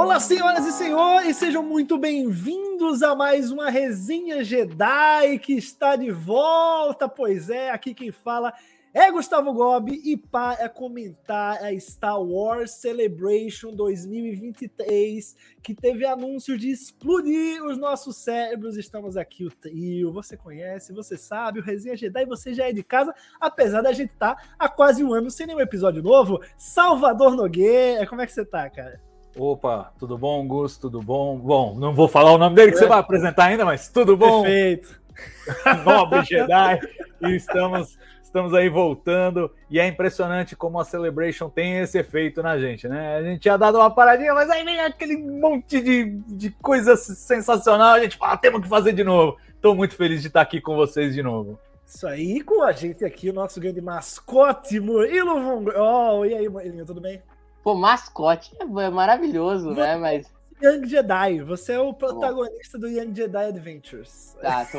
[0.00, 6.10] Olá, senhoras e senhores, sejam muito bem-vindos a mais uma resenha Jedi que está de
[6.10, 7.06] volta.
[7.06, 8.50] Pois é, aqui quem fala
[8.94, 16.70] é Gustavo Gobi e para comentar a Star Wars Celebration 2023, que teve anúncio de
[16.70, 18.78] explodir os nossos cérebros.
[18.78, 20.10] Estamos aqui, o trio.
[20.14, 24.14] Você conhece, você sabe, o Resenha Jedi, você já é de casa, apesar da gente
[24.14, 26.40] estar tá há quase um ano sem nenhum episódio novo.
[26.56, 29.09] Salvador Nogueira, como é que você tá, cara?
[29.36, 30.76] Opa, tudo bom, Gus?
[30.76, 31.36] Tudo bom?
[31.38, 32.80] Bom, não vou falar o nome dele que é.
[32.80, 34.42] você vai apresentar ainda, mas tudo bom?
[34.42, 35.00] Perfeito.
[35.84, 36.80] Nobre Jedi.
[37.22, 39.50] E estamos, estamos aí voltando.
[39.70, 43.16] E é impressionante como a Celebration tem esse efeito na gente, né?
[43.16, 47.94] A gente tinha dado uma paradinha, mas aí vem aquele monte de, de coisa sensacional.
[47.94, 49.36] A gente fala, temos que fazer de novo.
[49.54, 51.58] Estou muito feliz de estar aqui com vocês de novo.
[51.86, 55.64] Isso aí, com a gente aqui, o nosso grande mascote, Murilo Von...
[55.76, 57.20] Oh, e aí, Murilo, tudo bem?
[57.62, 59.96] Pô, mascote é maravilhoso, né?
[59.96, 60.26] Mas.
[60.62, 64.36] Young Jedi, você é o protagonista do Young Jedi Adventures.
[64.42, 64.78] Tá, tô,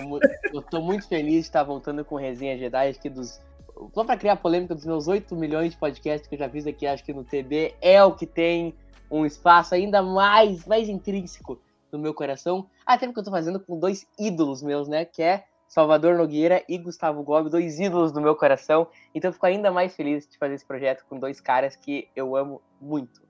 [0.54, 3.42] eu tô muito feliz de estar voltando com resenha Jedi, acho que dos.
[3.94, 6.86] Só pra criar polêmica dos meus 8 milhões de podcasts que eu já fiz aqui,
[6.86, 8.76] acho que no TB é o que tem
[9.10, 11.60] um espaço ainda mais, mais intrínseco
[11.92, 12.68] no meu coração.
[12.86, 15.04] Até porque eu tô fazendo com dois ídolos meus, né?
[15.04, 18.90] Que é Salvador Nogueira e Gustavo Gobi, dois ídolos do meu coração.
[19.16, 22.62] Então fico ainda mais feliz de fazer esse projeto com dois caras que eu amo
[22.82, 23.22] muito.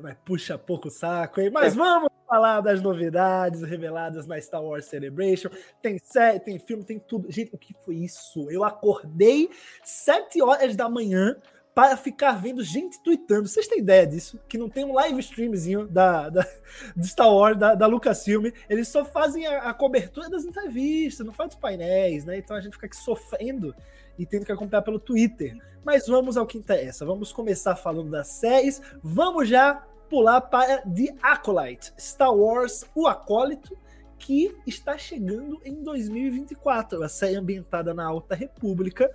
[0.00, 1.50] Mas puxa pouco saco, hein?
[1.52, 1.76] Mas é.
[1.76, 5.50] vamos falar das novidades reveladas na Star Wars Celebration.
[5.82, 7.30] Tem série, tem filme, tem tudo.
[7.30, 8.50] Gente, o que foi isso?
[8.50, 9.50] Eu acordei
[9.84, 11.36] sete horas da manhã
[11.74, 13.48] para ficar vendo gente tweetando.
[13.48, 14.38] Vocês têm ideia disso?
[14.48, 16.46] Que não tem um live streamzinho da, da,
[16.96, 18.50] de Star Wars, da, da Lucasfilm.
[18.68, 22.36] Eles só fazem a, a cobertura das entrevistas, não faz os painéis, né?
[22.36, 23.74] Então a gente fica aqui sofrendo
[24.18, 25.56] e tendo que acompanhar pelo Twitter.
[25.84, 27.06] Mas vamos ao que interessa.
[27.06, 28.80] Vamos começar falando das séries.
[29.02, 33.76] Vamos já pular para The Acolyte, Star Wars O Acólito,
[34.18, 37.02] que está chegando em 2024.
[37.02, 39.10] A série ambientada na Alta República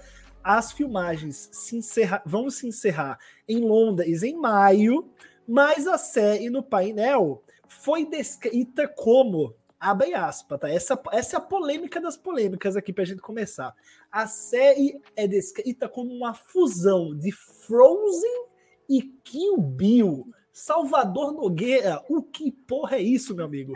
[0.48, 3.20] as filmagens se encerra, vão se encerrar
[3.50, 5.10] em Londres em maio,
[5.46, 10.70] mas a série no painel foi descrita como abre aspas, tá?
[10.70, 13.76] Essa, essa é a polêmica das polêmicas aqui pra gente começar.
[14.10, 18.46] A série é descrita como uma fusão de Frozen
[18.90, 20.28] e Kill Bill.
[20.54, 23.74] Salvador Nogueira, o que porra é isso, meu amigo?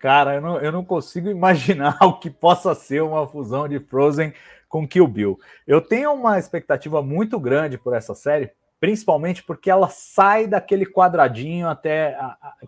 [0.00, 4.32] Cara, eu não, eu não consigo imaginar o que possa ser uma fusão de Frozen
[4.70, 5.38] com Kill Bill.
[5.66, 11.68] Eu tenho uma expectativa muito grande por essa série, principalmente porque ela sai daquele quadradinho
[11.68, 12.16] até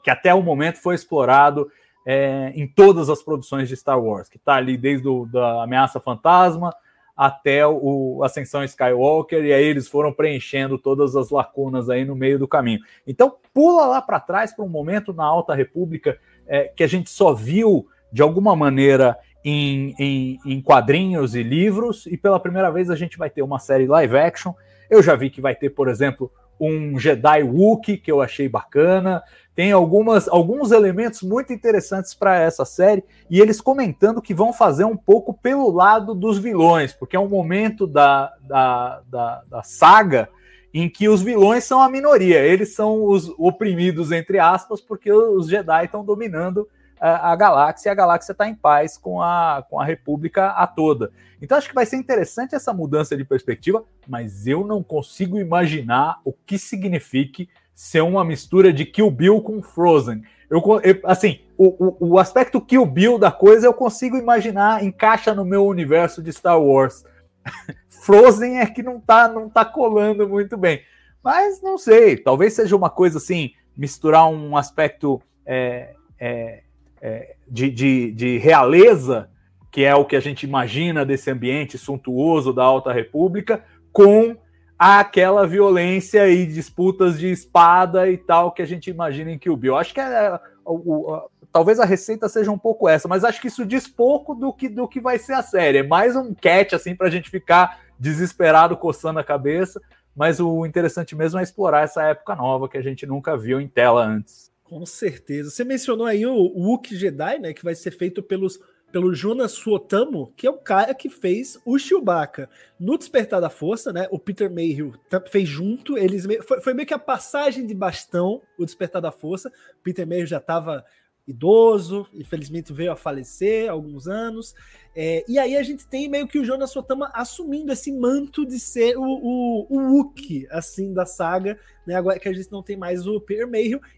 [0.03, 1.71] que até o momento foi explorado
[2.05, 6.01] é, em todas as produções de Star Wars, que está ali desde o, da Ameaça
[6.01, 6.75] Fantasma
[7.17, 12.39] até o Ascensão Skywalker, e aí eles foram preenchendo todas as lacunas aí no meio
[12.39, 12.81] do caminho.
[13.07, 16.19] Então, pula lá para trás para um momento na Alta República
[16.49, 22.07] é, que a gente só viu de alguma maneira em, em, em, quadrinhos e livros,
[22.07, 24.53] e pela primeira vez a gente vai ter uma série live action.
[24.89, 26.31] Eu já vi que vai ter, por exemplo,
[26.61, 29.23] um Jedi Wookiee, que eu achei bacana.
[29.55, 34.85] Tem algumas, alguns elementos muito interessantes para essa série, e eles comentando que vão fazer
[34.85, 40.29] um pouco pelo lado dos vilões, porque é um momento da, da, da, da saga
[40.73, 45.49] em que os vilões são a minoria, eles são os oprimidos, entre aspas, porque os
[45.49, 46.67] Jedi estão dominando
[47.03, 51.11] a, galáxia e a galáxia está em paz com a, com a República a toda.
[51.41, 56.21] Então acho que vai ser interessante essa mudança de perspectiva, mas eu não consigo imaginar
[56.25, 60.23] o que signifique ser uma mistura de Kill Bill com Frozen.
[60.49, 65.35] Eu, eu, assim, o, o, o, aspecto Kill Bill da coisa eu consigo imaginar, encaixa
[65.35, 67.05] no meu universo de Star Wars.
[67.91, 70.83] Frozen é que não tá, não tá colando muito bem.
[71.25, 76.63] Mas não sei, talvez seja uma coisa assim, misturar um aspecto é, é,
[77.03, 79.29] é, de, de, de realeza,
[79.73, 84.37] que é o que a gente imagina desse ambiente suntuoso da Alta República, com
[84.79, 89.77] aquela violência e disputas de espada e tal que a gente imagina em Kill Bill.
[89.77, 93.49] Acho que é, o, o, talvez a receita seja um pouco essa, mas acho que
[93.49, 95.79] isso diz pouco do que, do que vai ser a série.
[95.79, 99.81] É mais um catch assim para a gente ficar desesperado coçando a cabeça.
[100.15, 103.67] Mas o interessante mesmo é explorar essa época nova que a gente nunca viu em
[103.67, 104.52] tela antes.
[104.73, 105.51] Com certeza.
[105.51, 107.53] Você mencionou aí o Wookiee Jedi, né?
[107.53, 108.59] Que vai ser feito pelos,
[108.91, 112.49] pelo Jonas Suotamo, que é o cara que fez o Chewbacca
[112.81, 114.09] no Despertar da Força, né?
[114.11, 114.95] O Peter Mayhew
[115.31, 115.99] fez junto.
[115.99, 119.53] Eles foi, foi meio que a passagem de bastão, o Despertar da Força.
[119.83, 120.83] Peter Mayhew já estava
[121.27, 124.55] idoso, infelizmente veio a falecer há alguns anos.
[124.95, 128.59] É, e aí a gente tem meio que o Jonas Sotama assumindo esse manto de
[128.59, 131.95] ser o, o, o Wookie, assim, da saga, né?
[131.95, 133.49] Agora que a gente não tem mais o Peter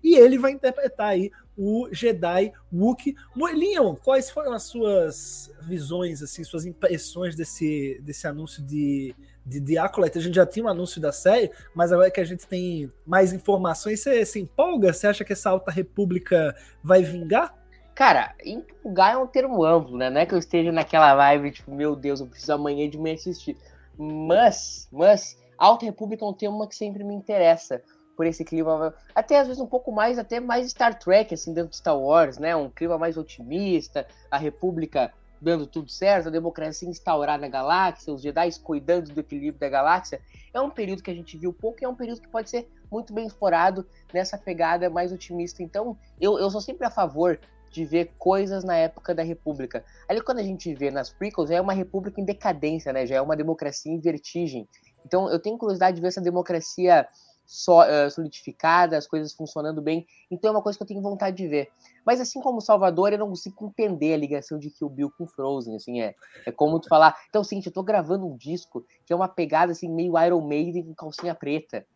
[0.02, 3.16] e ele vai interpretar aí o Jedi Wookie.
[3.54, 9.78] Leon, quais foram as suas visões, assim, suas impressões desse, desse anúncio de, de The
[9.78, 10.18] Acolyte?
[10.18, 13.32] A gente já tinha um anúncio da série, mas agora que a gente tem mais
[13.32, 14.92] informações, você se empolga?
[14.92, 17.54] Você acha que essa Alta República vai vingar?
[17.94, 20.10] Cara, empolgar é um termo amplo, né?
[20.10, 23.14] Não é que eu esteja naquela vibe, tipo, meu Deus, eu preciso amanhã de manhã
[23.14, 23.56] assistir.
[23.96, 27.80] Mas, mas, Alta República é um tema que sempre me interessa
[28.16, 31.70] por esse clima, até às vezes um pouco mais, até mais Star Trek, assim, dentro
[31.70, 32.54] de Star Wars, né?
[32.54, 38.22] Um clima mais otimista, a República dando tudo certo, a democracia instaurada na galáxia, os
[38.22, 40.20] Jedi cuidando do equilíbrio da galáxia.
[40.52, 42.68] É um período que a gente viu pouco e é um período que pode ser
[42.90, 45.62] muito bem explorado nessa pegada mais otimista.
[45.62, 47.38] Então, eu, eu sou sempre a favor
[47.74, 49.84] de ver coisas na época da República.
[50.08, 53.04] Ali quando a gente vê nas prequels, é uma república em decadência, né?
[53.04, 54.68] Já é uma democracia em vertigem.
[55.04, 57.06] Então eu tenho curiosidade de ver essa democracia
[57.46, 60.06] so, uh, solidificada, as coisas funcionando bem.
[60.30, 61.68] Então é uma coisa que eu tenho vontade de ver.
[62.04, 65.76] Mas assim como Salvador, eu não consigo entender a ligação de Kill Bill com Frozen,
[65.76, 66.14] assim, é,
[66.46, 69.72] é como tu falar, então, seguinte, eu tô gravando um disco que é uma pegada,
[69.72, 71.86] assim, meio Iron Maiden com calcinha preta.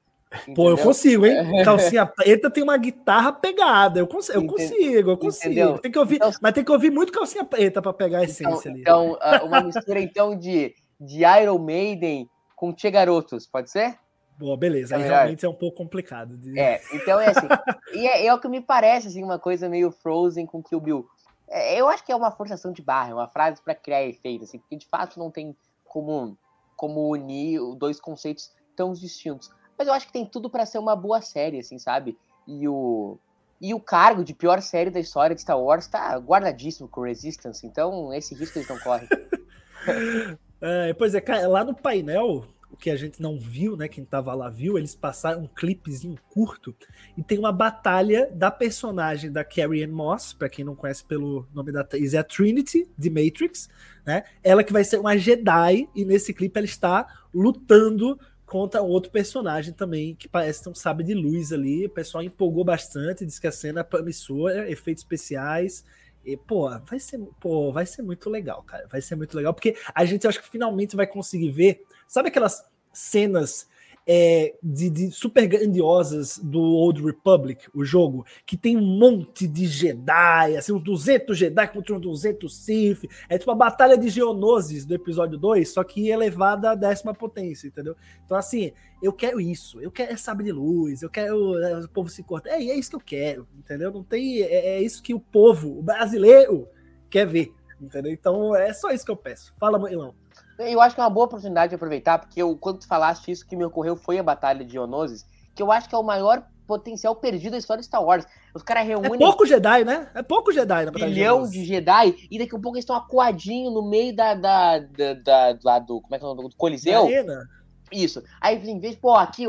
[0.42, 0.54] Entendeu?
[0.54, 1.36] Pô, eu consigo, hein?
[1.64, 3.98] Calcinha preta tem uma guitarra pegada.
[3.98, 5.78] Eu, cons eu consigo, eu consigo.
[5.78, 8.30] Tem que ouvir, então, mas tem que ouvir muito calcinha preta para pegar a então,
[8.30, 9.20] essência então, ali.
[9.22, 13.98] Então, uma mistura então de, de Iron Maiden com Che Garotos, pode ser?
[14.38, 14.94] Boa, beleza.
[14.94, 16.36] É Aí realmente é um pouco complicado.
[16.36, 16.58] De...
[16.58, 17.48] É, então é assim.
[17.92, 21.08] e é, é, o que me parece, assim, uma coisa meio Frozen com Kill Bill.
[21.48, 24.44] É, eu acho que é uma forçação de barra, é uma frase para criar efeito,
[24.44, 26.38] assim, porque de fato não tem como,
[26.76, 29.50] como unir dois conceitos tão distintos.
[29.76, 32.16] Mas eu acho que tem tudo para ser uma boa série, assim, sabe?
[32.46, 33.18] E o,
[33.60, 37.66] e o cargo de pior série da história de Star Wars tá guardadíssimo com Resistance,
[37.66, 39.08] então esse risco eles não correm.
[40.60, 42.44] é, pois é, lá no painel,
[42.78, 43.88] que a gente não viu, né?
[43.88, 46.74] Quem tava lá viu, eles passaram um clipezinho curto
[47.16, 51.46] e tem uma batalha da personagem da Carrie Ann Moss, para quem não conhece pelo
[51.52, 53.68] nome da atriz, é a Trinity de Matrix,
[54.06, 54.24] né?
[54.42, 59.74] Ela que vai ser uma Jedi e nesse clipe ela está lutando contra outro personagem
[59.74, 61.84] também que parece ter um sabre de luz ali.
[61.84, 65.84] O pessoal empolgou bastante, diz que a cena é promissora, efeitos especiais.
[66.28, 68.86] E, pô, vai ser, pô, vai ser muito legal, cara.
[68.86, 71.86] Vai ser muito legal, porque a gente acho que finalmente vai conseguir ver.
[72.06, 73.66] Sabe aquelas cenas
[74.10, 79.66] é, de, de, super grandiosas do Old Republic, o jogo, que tem um monte de
[79.66, 83.04] Jedi, assim, uns 200 Jedi contra uns 200 Sith.
[83.28, 87.68] É tipo a Batalha de Geonosis do episódio 2, só que elevada à décima potência,
[87.68, 87.94] entendeu?
[88.24, 88.72] Então, assim,
[89.02, 92.48] eu quero isso, eu quero saber de luz, eu quero é, o povo se cortar.
[92.48, 93.92] É, é isso que eu quero, entendeu?
[93.92, 94.40] Não tem.
[94.40, 96.66] É, é isso que o povo, o brasileiro,
[97.10, 98.10] quer ver, entendeu?
[98.10, 99.54] Então, é só isso que eu peço.
[99.60, 100.14] Fala, Manilão.
[100.58, 103.46] Eu acho que é uma boa oportunidade de aproveitar, porque eu, quando tu falaste isso,
[103.46, 105.24] que me ocorreu foi a Batalha de Ionosis,
[105.54, 108.26] que eu acho que é o maior potencial perdido da história de Star Wars.
[108.54, 109.14] Os caras reúnem.
[109.14, 110.08] É pouco Jedi, né?
[110.14, 112.96] É pouco Jedi na Batalha milhão de, de Jedi, e daqui a pouco eles estão
[112.96, 114.34] acuadinhos no meio da.
[114.34, 116.48] da, da, da, da do, como é que é o nome?
[116.50, 117.06] Do Coliseu.
[117.06, 117.48] Arena.
[117.90, 118.22] Isso.
[118.40, 119.44] Aí, em vez de, pô, aqui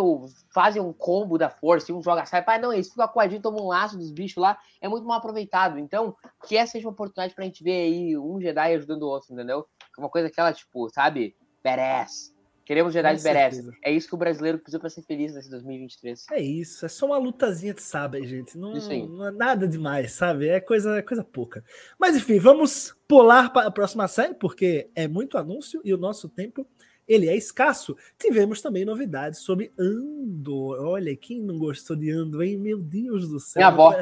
[0.54, 3.66] fazem um combo da força e um joga sai, pai, não, eles ficam acuadinhos, tomam
[3.66, 5.78] um laço dos bichos lá, é muito mal aproveitado.
[5.80, 6.16] Então,
[6.48, 9.66] que essa seja uma oportunidade pra gente ver aí um Jedi ajudando o outro, entendeu?
[9.98, 12.34] Uma coisa que ela, tipo, sabe, badass.
[12.70, 13.68] Queremos Jedi de badass.
[13.84, 16.28] É isso que o brasileiro precisa para ser feliz nesse 2023.
[16.32, 18.56] É isso, é só uma lutazinha de sabre, gente.
[18.58, 20.48] Não, não é nada demais, sabe?
[20.48, 21.64] É coisa, é coisa pouca.
[21.98, 26.30] Mas enfim, vamos pular para a próxima série, porque é muito anúncio e o nosso
[26.30, 26.64] tempo
[27.10, 27.98] ele é escasso.
[28.20, 30.80] Tivemos também novidades sobre Andor.
[30.80, 32.56] Olha, quem não gostou de Andor, hein?
[32.56, 33.62] Meu Deus do céu.
[33.62, 33.94] Minha avó.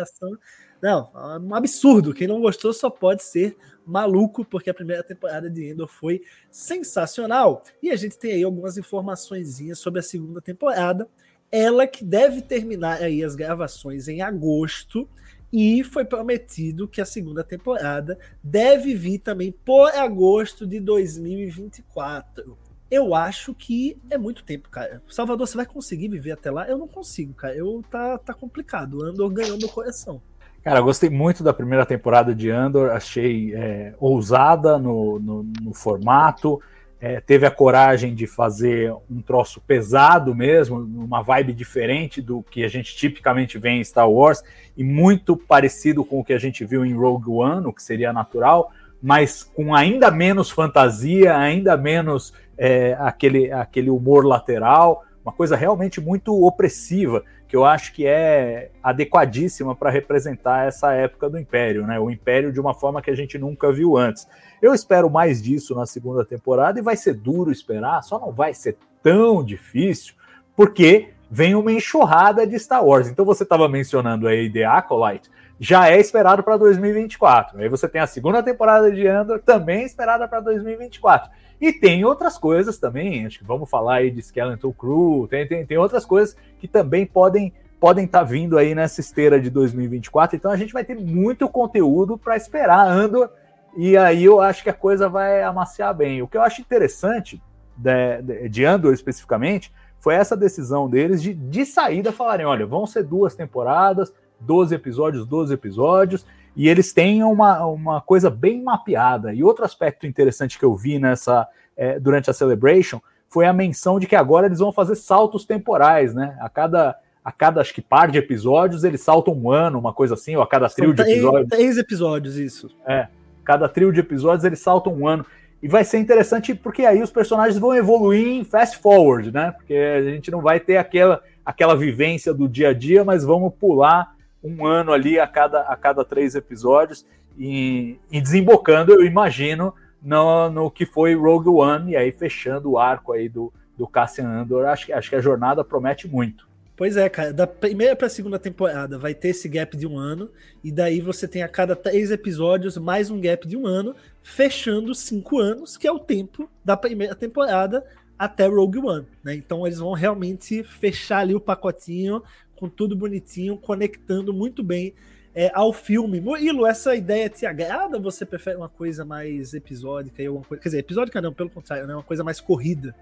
[0.81, 1.09] Não,
[1.41, 2.13] um absurdo.
[2.13, 6.21] Quem não gostou só pode ser maluco, porque a primeira temporada de Endor foi
[6.51, 7.63] sensacional.
[7.81, 11.07] E a gente tem aí algumas informações sobre a segunda temporada.
[11.49, 15.09] Ela que deve terminar aí as gravações em agosto.
[15.51, 22.66] E foi prometido que a segunda temporada deve vir também por agosto de 2024.
[22.89, 25.01] Eu acho que é muito tempo, cara.
[25.10, 26.67] Salvador, você vai conseguir viver até lá?
[26.67, 27.56] Eu não consigo, cara.
[27.56, 29.03] Eu tá, tá complicado.
[29.03, 30.22] Andor ganhou meu coração.
[30.63, 36.62] Cara, gostei muito da primeira temporada de Andor, achei é, ousada no, no, no formato,
[37.00, 42.65] é, teve a coragem de fazer um troço pesado mesmo, uma vibe diferente do que
[42.65, 44.44] a gente tipicamente vê em Star Wars,
[44.75, 48.12] e muito parecido com o que a gente viu em Rogue One, o que seria
[48.12, 48.70] natural,
[49.01, 55.99] mas com ainda menos fantasia, ainda menos é, aquele, aquele humor lateral, uma coisa realmente
[55.99, 61.99] muito opressiva, que eu acho que é adequadíssima para representar essa época do Império, né?
[61.99, 64.27] O Império de uma forma que a gente nunca viu antes.
[64.61, 68.53] Eu espero mais disso na segunda temporada e vai ser duro esperar, só não vai
[68.53, 70.13] ser tão difícil,
[70.55, 73.07] porque vem uma enxurrada de Star Wars.
[73.07, 77.59] Então você estava mencionando aí The Acolyte, já é esperado para 2024.
[77.59, 81.29] Aí você tem a segunda temporada de Andor também esperada para 2024.
[81.59, 85.65] E tem outras coisas também, acho que vamos falar aí de Skeleton Crew, tem, tem,
[85.65, 90.35] tem outras coisas que também podem podem estar tá vindo aí nessa esteira de 2024.
[90.35, 93.29] Então a gente vai ter muito conteúdo para esperar Andor
[93.75, 96.21] e aí eu acho que a coisa vai amaciar bem.
[96.21, 97.41] O que eu acho interessante
[97.75, 103.03] de, de Andor especificamente foi essa decisão deles de, de saída falarem: olha, vão ser
[103.03, 106.25] duas temporadas, 12 episódios, 12 episódios,
[106.56, 109.34] e eles têm uma, uma coisa bem mapeada.
[109.34, 114.00] E outro aspecto interessante que eu vi nessa é, durante a Celebration foi a menção
[114.00, 116.36] de que agora eles vão fazer saltos temporais, né?
[116.39, 120.15] A cada, a cada acho que par de episódios eles saltam um ano, uma coisa
[120.15, 121.50] assim, ou a cada trio de episódios.
[121.50, 122.70] Três episódios, isso.
[122.88, 123.08] É.
[123.44, 125.25] Cada trio de episódios eles saltam um ano.
[125.62, 129.51] E vai ser interessante porque aí os personagens vão evoluir em fast forward, né?
[129.51, 133.53] Porque a gente não vai ter aquela, aquela vivência do dia a dia, mas vamos
[133.60, 134.16] pular
[134.47, 137.05] um ano ali a cada, a cada três episódios
[137.37, 142.77] e, e desembocando, eu imagino, no, no que foi Rogue One, e aí fechando o
[142.77, 146.47] arco aí do, do Cassian Andor, acho, acho que a jornada promete muito.
[146.75, 149.97] Pois é, cara, da primeira para a segunda temporada vai ter esse gap de um
[149.97, 150.29] ano,
[150.63, 154.93] e daí você tem a cada três episódios mais um gap de um ano, fechando
[154.93, 157.83] cinco anos, que é o tempo da primeira temporada
[158.17, 159.35] até Rogue One, né?
[159.35, 162.21] Então eles vão realmente fechar ali o pacotinho
[162.57, 164.93] com tudo bonitinho, conectando muito bem
[165.33, 166.19] é, ao filme.
[166.19, 167.99] Murilo, essa ideia te agrada?
[167.99, 170.23] Você prefere uma coisa mais episódica?
[170.23, 171.93] Coisa, quer dizer, episódica não, pelo contrário, né?
[171.93, 172.95] Uma coisa mais corrida.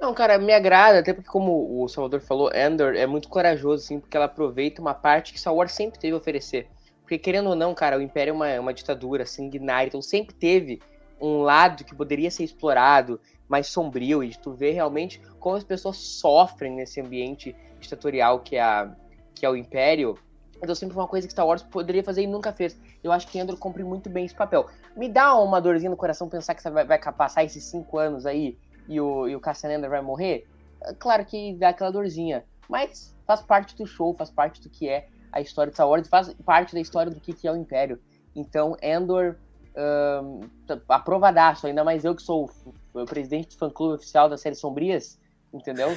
[0.00, 3.98] Não, cara, me agrada, até porque, como o Salvador falou, Endor é muito corajoso, assim,
[3.98, 6.68] porque ela aproveita uma parte que Star Wars sempre teve a oferecer.
[7.00, 10.80] Porque, querendo ou não, cara, o Império é uma, uma ditadura sanguinária, então sempre teve
[11.20, 15.96] um lado que poderia ser explorado, mais sombrio, e tu ver realmente como as pessoas
[15.96, 18.90] sofrem nesse ambiente ditatorial que é, a,
[19.34, 20.18] que é o Império,
[20.62, 22.78] então sempre foi uma coisa que Star Wars poderia fazer e nunca fez.
[23.02, 24.68] Eu acho que Andor cumpre muito bem esse papel.
[24.96, 28.24] Me dá uma dorzinha no coração pensar que você vai, vai passar esses cinco anos
[28.24, 28.56] aí
[28.88, 30.46] e o, e o Cassian Andor vai morrer.
[30.84, 34.88] É claro que dá aquela dorzinha, mas faz parte do show, faz parte do que
[34.88, 37.56] é a história de Star Wars, faz parte da história do que, que é o
[37.56, 38.00] Império.
[38.36, 39.36] Então, Andor,
[39.76, 40.40] um,
[40.88, 42.48] aprovadaço, ainda mais eu que sou
[42.94, 45.18] o presidente do fã-clube oficial da série Sombrias,
[45.52, 45.96] entendeu?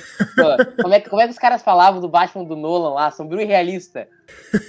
[0.81, 3.45] como, é, como é que os caras falavam do Batman do Nolan lá, sombrio e
[3.45, 4.07] realista?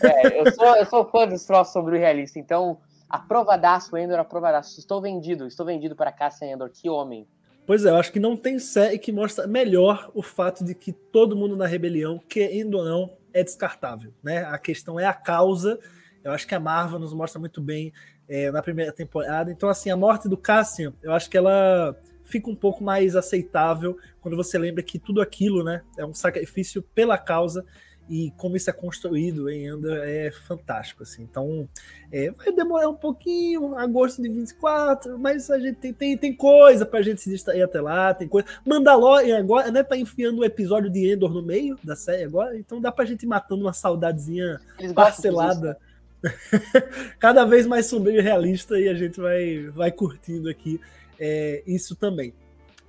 [0.03, 2.79] É, eu, sou, eu sou fã dos troços sombrio e realista, então
[3.09, 4.79] aprovadaço, Endor, aprovadaço.
[4.79, 7.27] Estou vendido, estou vendido para Cassian Endor, que homem.
[7.67, 10.93] Pois é, eu acho que não tem série que mostra melhor o fato de que
[10.93, 14.45] todo mundo na rebelião, querendo ou não, é descartável, né?
[14.45, 15.79] A questão é a causa.
[16.23, 17.93] Eu acho que a Marvel nos mostra muito bem
[18.29, 19.51] é, na primeira temporada.
[19.51, 23.97] Então, assim, a morte do Cassian, eu acho que ela fica um pouco mais aceitável
[24.21, 27.65] quando você lembra que tudo aquilo, né, é um sacrifício pela causa
[28.09, 31.23] e como isso é construído ainda é fantástico, assim.
[31.23, 31.69] Então,
[32.13, 36.87] é, vai demorar um pouquinho, agosto de 24, mas a gente tem, tem, tem coisa
[36.87, 38.47] pra gente se distrair até lá, tem coisa.
[38.65, 42.57] Mandalorian agora, né, tá enfiando o um episódio de Endor no meio da série agora,
[42.57, 44.61] então dá pra gente ir matando uma saudadezinha
[44.95, 45.77] parcelada.
[47.19, 50.81] Cada vez mais sombrio e realista e a gente vai, vai curtindo aqui
[51.19, 52.35] é, isso também.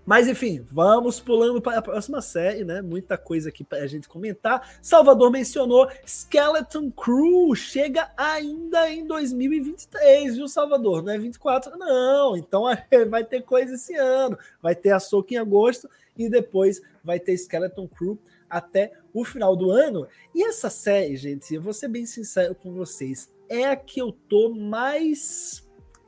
[0.08, 2.82] Mas enfim, vamos pulando para a próxima série, né?
[2.82, 4.80] Muita coisa aqui para a gente comentar.
[4.82, 11.04] Salvador mencionou Skeleton Crew chega ainda em 2023, viu, Salvador?
[11.04, 12.38] Não é 24, não.
[12.38, 12.64] Então
[13.10, 14.40] vai ter coisa esse ano.
[14.62, 18.18] Vai ter a Soca em agosto e depois vai ter Skeleton Crew
[18.50, 20.08] até o final do ano.
[20.34, 24.14] E essa série, gente, eu vou ser bem sincero com vocês, é a que eu
[24.14, 25.68] tô mais.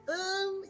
[0.09, 0.61] Hum,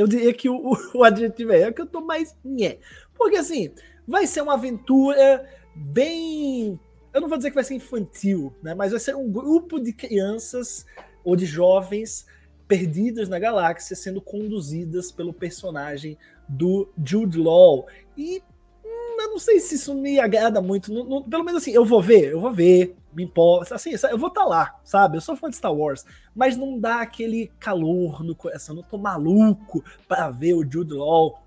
[0.00, 2.34] eu diria que o, o adjetivo é, é que eu tô mais.
[2.42, 2.78] Nhé.
[3.14, 3.70] Porque assim,
[4.08, 6.80] vai ser uma aventura bem.
[7.12, 8.74] Eu não vou dizer que vai ser infantil, né?
[8.74, 10.86] Mas vai ser um grupo de crianças
[11.22, 12.24] ou de jovens
[12.66, 16.16] perdidas na galáxia sendo conduzidas pelo personagem
[16.48, 17.86] do Jude Law.
[18.16, 18.42] E
[18.84, 20.90] eu não sei se isso me agrada muito.
[20.90, 23.74] Não, não, pelo menos assim, eu vou ver, eu vou ver, me importa.
[23.74, 25.16] Assim, eu vou estar tá lá, sabe?
[25.16, 28.74] Eu sou fã de Star Wars, mas não dá aquele calor no coração.
[28.74, 31.42] Não tô maluco para ver o Jude Law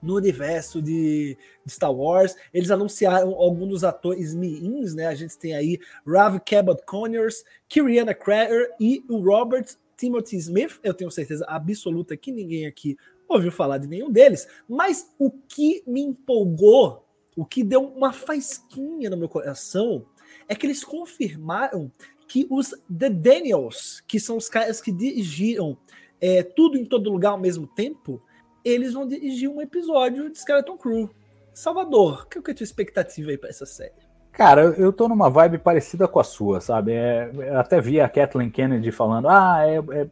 [0.00, 2.36] no universo de, de, Star Wars.
[2.52, 5.06] Eles anunciaram alguns dos atores miins, né?
[5.06, 10.78] A gente tem aí Rav Cabot Conyers, Kiriana Crater e o Robert Timothy Smith.
[10.82, 12.96] Eu tenho certeza absoluta que ninguém aqui
[13.28, 17.04] ouviu falar de nenhum deles, mas o que me empolgou
[17.38, 20.04] o que deu uma faisquinha no meu coração
[20.48, 21.90] é que eles confirmaram
[22.26, 25.76] que os The Daniels, que são os caras que dirigiram
[26.20, 28.20] é, tudo em todo lugar ao mesmo tempo,
[28.64, 31.10] eles vão dirigir um episódio de Skeleton Crew.
[31.54, 34.08] Salvador, qual que é a tua expectativa aí para essa série?
[34.38, 36.92] Cara, eu tô numa vibe parecida com a sua, sabe?
[36.92, 40.06] É, até vi a Kathleen Kennedy falando, ah, é, é,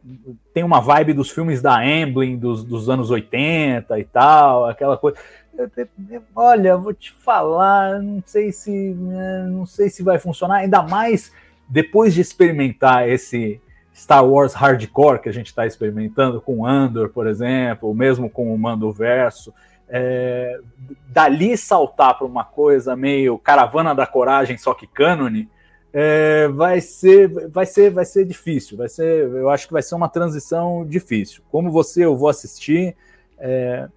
[0.53, 5.17] tem uma vibe dos filmes da Amblin dos, dos anos 80 e tal, aquela coisa.
[6.35, 11.31] Olha, vou te falar, não sei se né, não sei se vai funcionar, ainda mais
[11.67, 13.61] depois de experimentar esse
[13.93, 18.53] Star Wars hardcore que a gente está experimentando com Andor, por exemplo, ou mesmo com
[18.53, 19.53] o Mando Verso
[19.89, 20.59] é,
[21.07, 25.49] dali saltar para uma coisa meio caravana da coragem, só que cânone,
[25.93, 29.95] é, vai ser vai ser vai ser difícil vai ser eu acho que vai ser
[29.95, 31.41] uma transição difícil.
[31.49, 32.95] Como você eu vou assistir
[33.39, 33.87] é,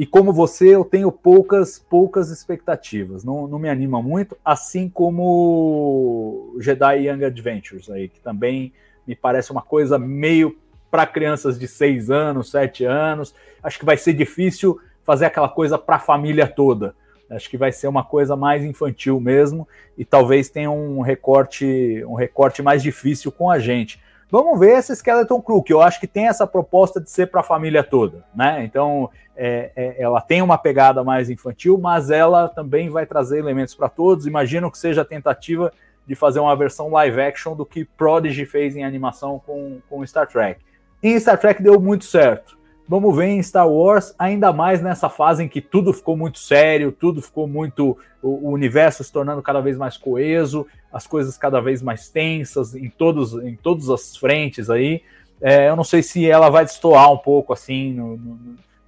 [0.00, 6.56] e como você eu tenho poucas poucas expectativas não, não me anima muito assim como
[6.58, 8.72] Jedi Young Adventures aí que também
[9.06, 10.56] me parece uma coisa meio
[10.90, 14.80] para crianças de seis anos sete anos acho que vai ser difícil
[15.10, 16.94] fazer aquela coisa para a família toda.
[17.28, 19.66] Acho que vai ser uma coisa mais infantil mesmo
[19.96, 24.00] e talvez tenha um recorte, um recorte mais difícil com a gente.
[24.30, 27.40] Vamos ver essa Skeleton Crew, que eu acho que tem essa proposta de ser para
[27.40, 28.62] a família toda, né?
[28.64, 33.74] Então, é, é, ela tem uma pegada mais infantil, mas ela também vai trazer elementos
[33.74, 34.26] para todos.
[34.26, 35.72] Imagino que seja a tentativa
[36.06, 40.26] de fazer uma versão live action do que Prodigy fez em animação com, com Star
[40.26, 40.60] Trek.
[41.02, 42.58] Em Star Trek deu muito certo.
[42.90, 46.90] Vamos ver em Star Wars, ainda mais nessa fase em que tudo ficou muito sério,
[46.90, 47.96] tudo ficou muito.
[48.20, 52.90] o universo se tornando cada vez mais coeso, as coisas cada vez mais tensas em,
[52.90, 55.04] todos, em todas as frentes aí.
[55.40, 58.38] É, eu não sei se ela vai destoar um pouco assim no, no,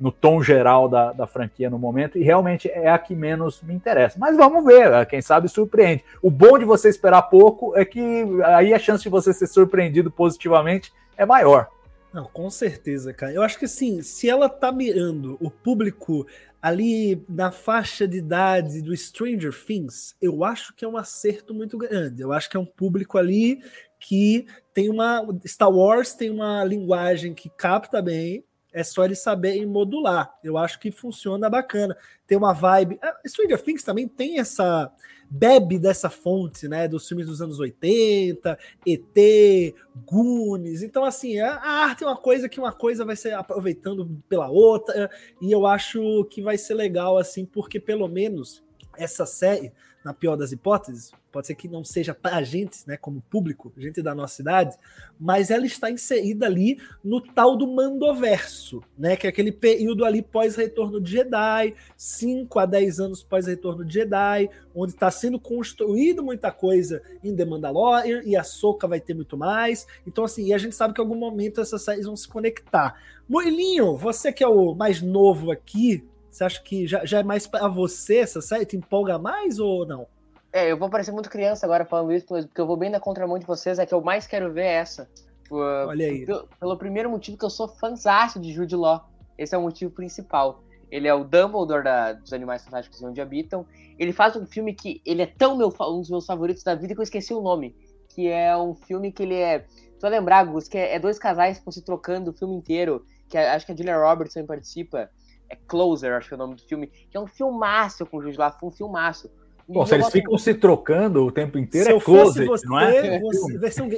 [0.00, 3.73] no tom geral da, da, franquia no momento, e realmente é a que menos me
[3.73, 4.18] interessa.
[4.18, 6.04] Mas vamos ver, quem sabe surpreende.
[6.21, 10.11] O bom de você esperar pouco é que aí a chance de você ser surpreendido
[10.11, 11.68] positivamente é maior.
[12.12, 13.32] Não, com certeza, cara.
[13.32, 16.26] Eu acho que assim, se ela tá mirando o público
[16.60, 21.78] ali na faixa de idade do Stranger Things, eu acho que é um acerto muito
[21.78, 22.21] grande.
[22.21, 23.60] Eu acho que é um público ali
[23.99, 25.26] que tem uma.
[25.47, 30.32] Star Wars tem uma linguagem que capta bem, é só eles saberem modular.
[30.45, 31.97] Eu acho que funciona bacana.
[32.26, 32.99] Tem uma vibe.
[33.02, 34.93] Ah, Stranger Things também tem essa
[35.34, 40.82] bebe dessa fonte, né, dos filmes dos anos 80, ET, Goonies.
[40.82, 45.10] Então, assim, a, arte é uma coisa que uma coisa vai ser aproveitando pela outra,
[45.40, 48.62] e eu acho que vai ser legal, assim, porque pelo menos
[48.95, 49.73] essa série
[50.04, 53.73] na pior das hipóteses, pode ser que não seja para a gente, né, como público,
[53.76, 54.76] gente da nossa cidade,
[55.19, 60.21] mas ela está inserida ali no tal do Mandoverso, né, que é aquele período ali
[60.21, 66.50] pós-retorno de Jedi, 5 a 10 anos pós-retorno de Jedi, onde está sendo construído muita
[66.50, 70.58] coisa em The Mandalorian, e a Soca vai ter muito mais, então assim, e a
[70.58, 73.00] gente sabe que em algum momento essas séries vão se conectar.
[73.28, 77.47] Murilinho, você que é o mais novo aqui, você acha que já, já é mais
[77.47, 78.64] para você essa série?
[78.64, 80.06] Te empolga mais ou não?
[80.50, 83.38] É, eu vou parecer muito criança agora falando isso, porque eu vou bem na contramão
[83.38, 85.08] de vocês, é que eu mais quero ver essa.
[85.50, 86.25] Olha aí.
[86.25, 89.06] Pelo, pelo primeiro motivo que eu sou fãzaço de Jude Law.
[89.36, 90.62] Esse é o motivo principal.
[90.90, 93.66] Ele é o Dumbledore da, dos Animais Fantásticos Onde Habitam.
[93.99, 96.95] Ele faz um filme que ele é tão meu, um dos meus favoritos da vida
[96.95, 97.75] que eu esqueci o nome.
[98.08, 99.60] Que é um filme que ele é.
[99.60, 102.54] Tu vai lembrar, Gus, que é, é dois casais que estão se trocando o filme
[102.54, 103.04] inteiro.
[103.28, 105.10] Que é, acho que a Julia Roberts também participa
[105.52, 108.23] é Closer, acho que é o nome do filme, que é um filmaço com o
[108.23, 109.30] Jude Law, um filmaço.
[109.69, 113.21] Bom, se eles ficam se trocando o tempo inteiro, se é Closer, você, não é?
[113.21, 113.91] Você, um...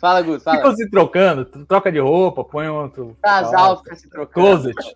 [0.00, 0.56] Fala, Gus, fala.
[0.56, 3.16] Ficam se trocando, troca de roupa, põe outro...
[3.22, 4.46] Casal fica se trocando.
[4.46, 4.94] Closet.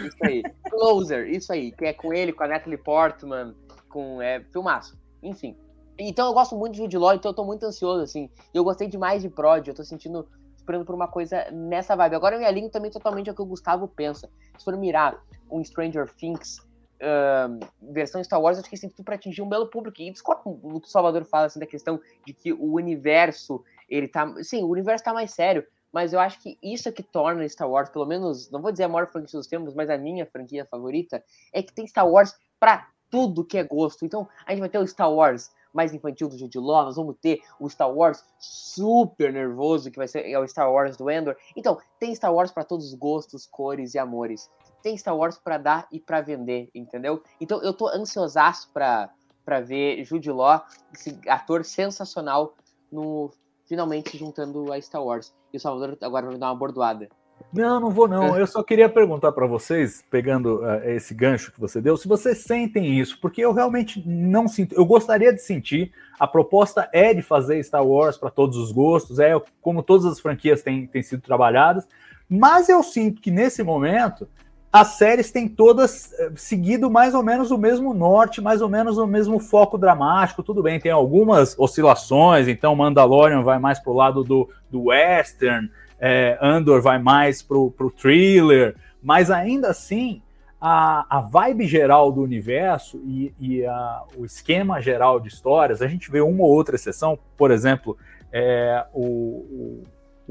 [0.00, 0.42] Isso aí.
[0.70, 3.54] Closer, isso aí, que é com ele, com a Natalie Portman,
[3.88, 4.98] com é, filmaço.
[5.22, 5.54] Enfim.
[5.98, 8.30] Então eu gosto muito de Jude Law, então eu tô muito ansioso, assim.
[8.54, 10.26] Eu gostei demais de Prod, eu tô sentindo
[10.62, 12.14] esperando por uma coisa nessa vibe.
[12.14, 14.30] Agora eu me alinho também totalmente ao que o Gustavo pensa.
[14.56, 17.58] Se for mirar um Stranger Things uh,
[17.92, 20.00] versão Star Wars, acho que tem tudo para atingir um belo público.
[20.00, 24.08] E discordo do que o Salvador fala assim, da questão de que o universo, ele
[24.08, 24.32] tá.
[24.42, 25.66] Sim, o universo tá mais sério.
[25.92, 28.84] Mas eu acho que isso é que torna Star Wars, pelo menos, não vou dizer
[28.84, 31.22] a maior franquia dos tempos, mas a minha franquia favorita,
[31.52, 34.02] é que tem Star Wars para tudo que é gosto.
[34.02, 37.16] Então, a gente vai ter o Star Wars mais infantil do Jude Law, nós vamos
[37.20, 41.36] ter o Star Wars super nervoso, que vai ser é o Star Wars do Endor.
[41.56, 44.50] Então, tem Star Wars para todos os gostos, cores e amores.
[44.82, 47.22] Tem Star Wars para dar e para vender, entendeu?
[47.40, 49.10] Então, eu tô ansiosaço para
[49.44, 52.54] para ver Jude Law, esse ator sensacional,
[52.90, 53.30] no
[53.66, 55.34] finalmente juntando a Star Wars.
[55.52, 57.08] E o Salvador agora vai dar uma bordoada.
[57.52, 58.36] Não, não vou não.
[58.36, 62.38] Eu só queria perguntar para vocês, pegando uh, esse gancho que você deu, se vocês
[62.38, 64.74] sentem isso, porque eu realmente não sinto.
[64.74, 65.92] Eu gostaria de sentir.
[66.18, 70.20] A proposta é de fazer Star Wars para todos os gostos, é como todas as
[70.20, 71.86] franquias têm, têm sido trabalhadas,
[72.28, 74.28] mas eu sinto que nesse momento
[74.72, 78.96] as séries têm todas eh, seguido mais ou menos o mesmo norte, mais ou menos
[78.96, 80.42] o mesmo foco dramático.
[80.42, 85.70] Tudo bem, tem algumas oscilações, então Mandalorian vai mais para o lado do, do western,
[86.02, 90.20] é, Andor vai mais para o thriller, mas ainda assim
[90.60, 95.86] a, a vibe geral do universo e, e a, o esquema geral de histórias, a
[95.86, 97.96] gente vê uma ou outra exceção, por exemplo,
[98.32, 99.82] é, o, o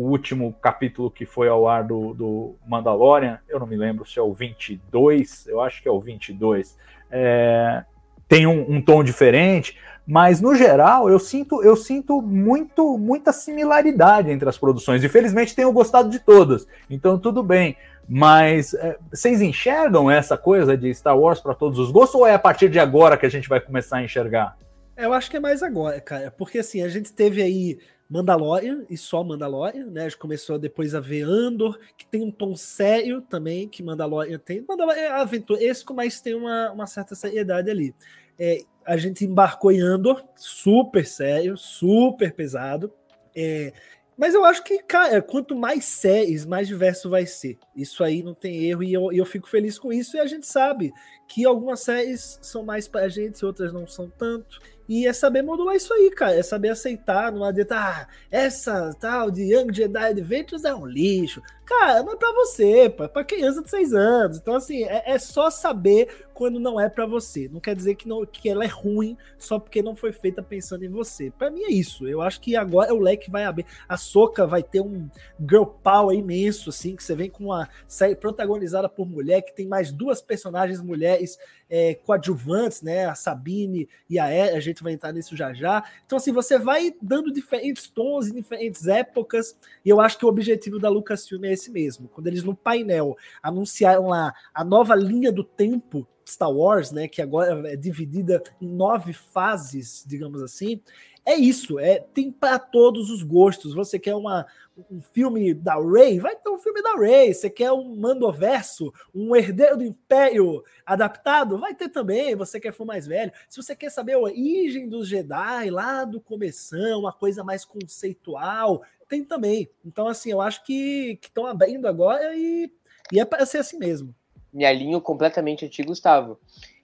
[0.02, 4.18] o último capítulo que foi ao ar do, do Mandalorian, eu não me lembro se
[4.18, 6.78] é o 22, eu acho que é o 22,
[7.12, 7.84] é,
[8.28, 9.78] tem um, um, tom diferente,
[10.12, 15.06] mas no geral eu sinto eu sinto muito muita similaridade entre as produções.
[15.06, 17.78] Infelizmente tenho gostado de todas, então tudo bem.
[18.10, 22.34] Mas é, vocês enxergam essa coisa de Star Wars para todos os gostos ou é
[22.34, 24.58] a partir de agora que a gente vai começar a enxergar?
[24.98, 28.98] Eu acho que é mais agora, cara, porque assim a gente teve aí Mandalorian e
[28.98, 30.02] só Mandalorian, né?
[30.02, 34.40] A gente começou depois a ver Andor, que tem um tom sério também, que Mandalorian
[34.40, 34.66] tem.
[34.68, 37.96] Mandalorian é aventuresco, mas tem uma, uma certa seriedade ali.
[38.38, 42.92] É, a gente embarcou em Andor, super sério, super pesado.
[43.36, 43.74] É,
[44.22, 47.58] mas eu acho que, cara, quanto mais séries, mais diverso vai ser.
[47.76, 50.16] Isso aí não tem erro e eu, eu fico feliz com isso.
[50.16, 50.94] E a gente sabe
[51.28, 54.60] que algumas séries são mais pra gente, outras não são tanto.
[54.88, 56.36] E é saber modular isso aí, cara.
[56.36, 57.32] É saber aceitar.
[57.32, 61.42] Não adianta, ah, essa tal de Young Jedi Adventures é um lixo.
[61.66, 64.38] Cara, não é pra você, pô, é pra criança de seis anos.
[64.38, 67.48] Então, assim, é, é só saber quando não é para você.
[67.48, 70.84] Não quer dizer que, não, que ela é ruim só porque não foi feita pensando
[70.84, 71.30] em você.
[71.30, 72.08] Para mim é isso.
[72.08, 73.64] Eu acho que agora o leque vai abrir.
[73.88, 75.08] A Soca vai ter um
[75.40, 79.68] girl power imenso, assim, que você vem com uma série protagonizada por mulher, que tem
[79.68, 81.38] mais duas personagens mulheres
[81.70, 83.06] é, coadjuvantes, né?
[83.06, 85.84] A Sabine e a E, a gente vai entrar nisso já já.
[86.08, 90.30] Então, assim, você vai dando diferentes tons em diferentes épocas, e eu acho que o
[90.30, 92.08] objetivo da Lucasfilm é esse mesmo.
[92.08, 97.22] Quando eles no painel anunciaram lá a nova linha do tempo Star Wars, né, que
[97.22, 100.82] agora é dividida em nove fases, digamos assim,
[101.24, 103.76] é isso, é tem para todos os gostos.
[103.76, 104.46] Você quer uma,
[104.90, 107.34] um filme da Rey, vai ter um filme da Rey.
[107.34, 112.36] Você quer um Mandoverso, um Herdeiro do Império adaptado, vai ter também.
[112.36, 113.32] Você quer for mais velho.
[113.48, 118.82] Se você quer saber a origem dos Jedi lá do começão, uma coisa mais conceitual,
[119.08, 119.70] tem também.
[119.86, 122.72] Então assim, eu acho que estão abrindo agora e,
[123.12, 124.16] e é para ser assim mesmo
[124.54, 126.40] me alinho completamente a ti, Gustavo.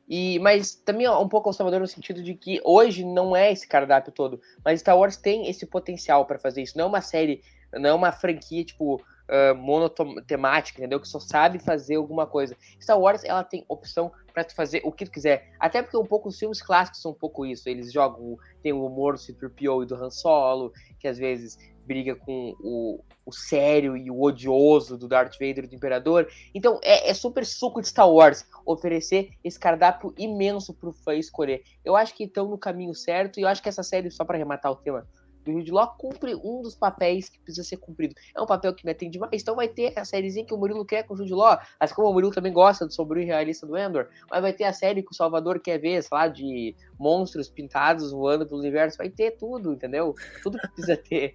[0.08, 3.67] E, mas também um pouco ao Salvador no sentido de que hoje não é esse
[3.67, 6.77] cardápio todo, mas Star Wars tem esse potencial para fazer isso.
[6.77, 7.41] Não é uma série,
[7.73, 11.01] não é uma franquia tipo uh, monotemática, entendeu?
[11.01, 12.56] Que só sabe fazer alguma coisa.
[12.80, 15.51] Star Wars ela tem opção para tu fazer o que tu quiser.
[15.60, 17.67] Até porque um pouco os filmes clássicos são um pouco isso.
[17.67, 22.15] Eles jogam, tem o humor do C-3PO e do Han Solo, que às vezes briga
[22.15, 26.28] com o, o sério e o odioso do Darth Vader do Imperador.
[26.54, 31.63] Então é, é, super suco de Star Wars oferecer esse cardápio imenso pro fã escolher.
[31.84, 34.36] Eu acho que estão no caminho certo e eu acho que essa série, só para
[34.36, 35.08] arrematar o tema,
[35.47, 38.13] do Jude Law cumpre um dos papéis que precisa ser cumprido.
[38.36, 40.86] É um papel que me atende mais, então vai ter a sériezinha que o Murilo
[40.86, 43.78] quer com o Jude Law, assim como o Murilo também gosta do sobrinho realista do
[43.78, 47.50] Endor, mas vai ter a série que o Salvador quer ver, sei lá, de monstros
[47.50, 50.13] pintados voando pelo universo, vai ter tudo, entendeu?
[50.43, 51.34] Tudo que precisa ter.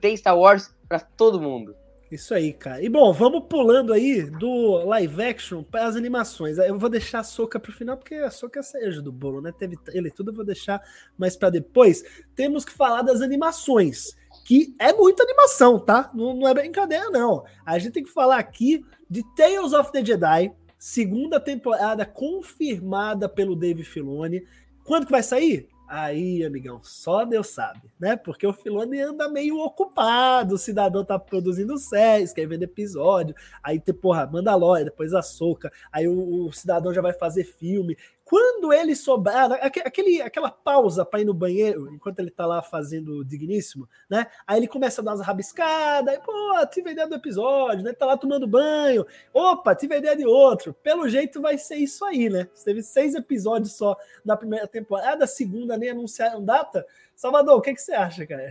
[0.00, 1.74] Tem Star Wars para todo mundo.
[2.14, 2.80] Isso aí, cara.
[2.80, 6.58] E bom, vamos pulando aí do live action para as animações.
[6.58, 9.40] Eu vou deixar a Soca pro final, porque a Soca é a cereja do bolo,
[9.40, 9.52] né?
[9.56, 10.80] Teve ele tudo, eu vou deixar
[11.18, 12.04] mais para depois.
[12.36, 16.10] Temos que falar das animações, que é muita animação, tá?
[16.14, 17.44] Não, não é brincadeira, não.
[17.66, 23.56] A gente tem que falar aqui de Tales of the Jedi, segunda temporada confirmada pelo
[23.56, 24.46] Dave Filoni.
[24.84, 25.68] Quando que vai sair?
[25.96, 28.16] Aí, amigão, só Deus sabe, né?
[28.16, 33.94] Porque o Filone anda meio ocupado, o cidadão tá produzindo séries, escrevendo episódio, aí tem,
[33.94, 37.96] porra, Mandalorian, depois a Soca, aí o, o cidadão já vai fazer filme.
[38.24, 43.18] Quando ele sobrar, aquele, aquela pausa para ir no banheiro, enquanto ele tá lá fazendo
[43.18, 44.26] o digníssimo, né?
[44.46, 47.92] Aí ele começa a dar umas rabiscadas, aí, pô, tive a ideia do episódio, né?
[47.92, 50.72] Tá lá tomando banho, opa, tive a ideia de outro.
[50.72, 52.48] Pelo jeito vai ser isso aí, né?
[52.64, 56.86] Teve seis episódios só da primeira temporada, a segunda nem anunciaram data.
[57.14, 58.50] Salvador, o que, que você acha, cara?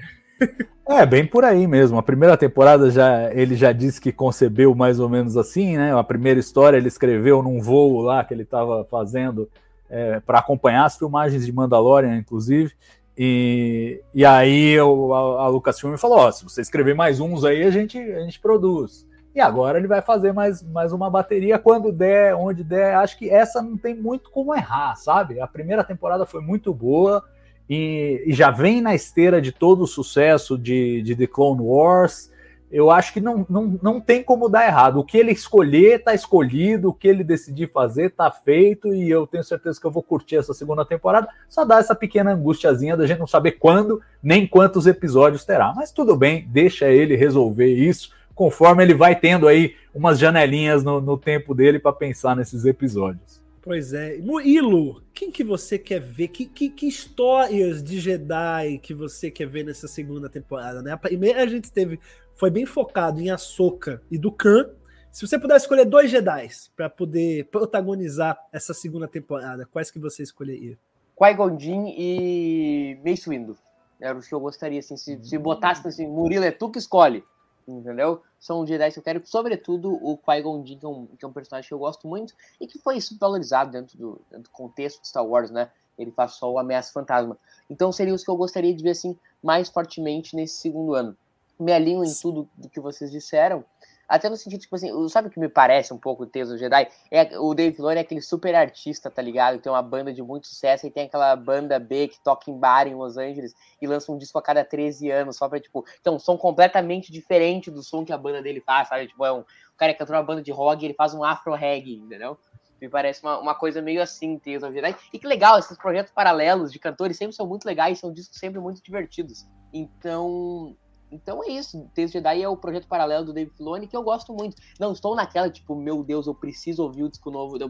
[0.88, 1.98] É, bem por aí mesmo.
[1.98, 5.98] A primeira temporada já ele já disse que concebeu mais ou menos assim, né?
[5.98, 9.50] A primeira história ele escreveu num voo lá que ele estava fazendo
[9.94, 12.74] é, para acompanhar as filmagens de Mandalorian, inclusive.
[13.16, 17.70] E, e aí eu, a, a Lucasfilm falou: se você escrever mais uns aí, a
[17.70, 19.08] gente, a gente produz.
[19.36, 22.96] E agora ele vai fazer mais, mais uma bateria quando der, onde der.
[22.96, 25.40] Acho que essa não tem muito como errar, sabe?
[25.40, 27.24] A primeira temporada foi muito boa
[27.70, 32.32] e, e já vem na esteira de todo o sucesso de, de The Clone Wars.
[32.74, 35.00] Eu acho que não, não, não tem como dar errado.
[35.00, 39.28] O que ele escolher está escolhido, o que ele decidir fazer está feito, e eu
[39.28, 41.28] tenho certeza que eu vou curtir essa segunda temporada.
[41.48, 45.72] Só dá essa pequena angustiazinha da gente não saber quando nem quantos episódios terá.
[45.76, 51.00] Mas tudo bem, deixa ele resolver isso conforme ele vai tendo aí umas janelinhas no,
[51.00, 53.44] no tempo dele para pensar nesses episódios.
[53.64, 54.18] Pois é.
[54.18, 56.28] Murilo, quem que você quer ver?
[56.28, 60.92] Que, que, que, histórias de Jedi que você quer ver nessa segunda temporada, né?
[60.92, 61.98] A primeira a gente teve,
[62.36, 64.70] foi bem focado em Ahsoka e do Khan.
[65.12, 70.24] Se você puder escolher dois Jedi para poder protagonizar essa segunda temporada, quais que você
[70.24, 70.78] escolheria?
[71.16, 73.56] Qui-Gon Jinn e Mace Windu.
[74.02, 77.24] Era o que eu gostaria, assim, se, se botasse assim, Murilo, é tu que escolhe
[77.68, 78.22] entendeu?
[78.40, 81.34] São Jedi que eu quero, sobretudo o Qui-Gon Jinn, que, é um, que é um
[81.34, 85.08] personagem que eu gosto muito e que foi subvalorizado dentro do, dentro do contexto de
[85.08, 85.70] Star Wars, né?
[85.98, 87.38] Ele faz só o Ameaça Fantasma.
[87.70, 91.16] Então seriam os que eu gostaria de ver, assim, mais fortemente nesse segundo ano.
[91.60, 93.64] Me alinho em tudo do que vocês disseram,
[94.08, 96.88] até no sentido, tipo assim, sabe o que me parece um pouco o Teso Jedi?
[97.10, 99.60] É, o Dave Filoni é aquele super artista, tá ligado?
[99.60, 102.86] Tem uma banda de muito sucesso e tem aquela banda B que toca em bar
[102.86, 105.86] em Los Angeles e lança um disco a cada 13 anos, só pra, tipo.
[106.00, 109.08] Então, som completamente diferente do som que a banda dele faz, sabe?
[109.08, 111.96] Tipo, é um, o cara que cantou uma banda de rock ele faz um afro-reggae,
[111.96, 112.38] entendeu?
[112.80, 114.96] Me parece uma, uma coisa meio assim, Teso Jedi.
[115.14, 118.60] E que legal, esses projetos paralelos de cantores sempre são muito legais, são discos sempre
[118.60, 119.48] muito divertidos.
[119.74, 120.76] Então,
[121.14, 121.90] então é isso.
[121.94, 124.56] Texto Jedi é o projeto paralelo do David Filoni que eu gosto muito.
[124.80, 127.58] Não estou naquela, tipo, meu Deus, eu preciso ouvir o disco novo.
[127.58, 127.70] No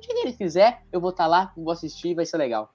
[0.00, 2.72] dia que ele fizer, eu vou estar tá lá, vou assistir, vai ser legal.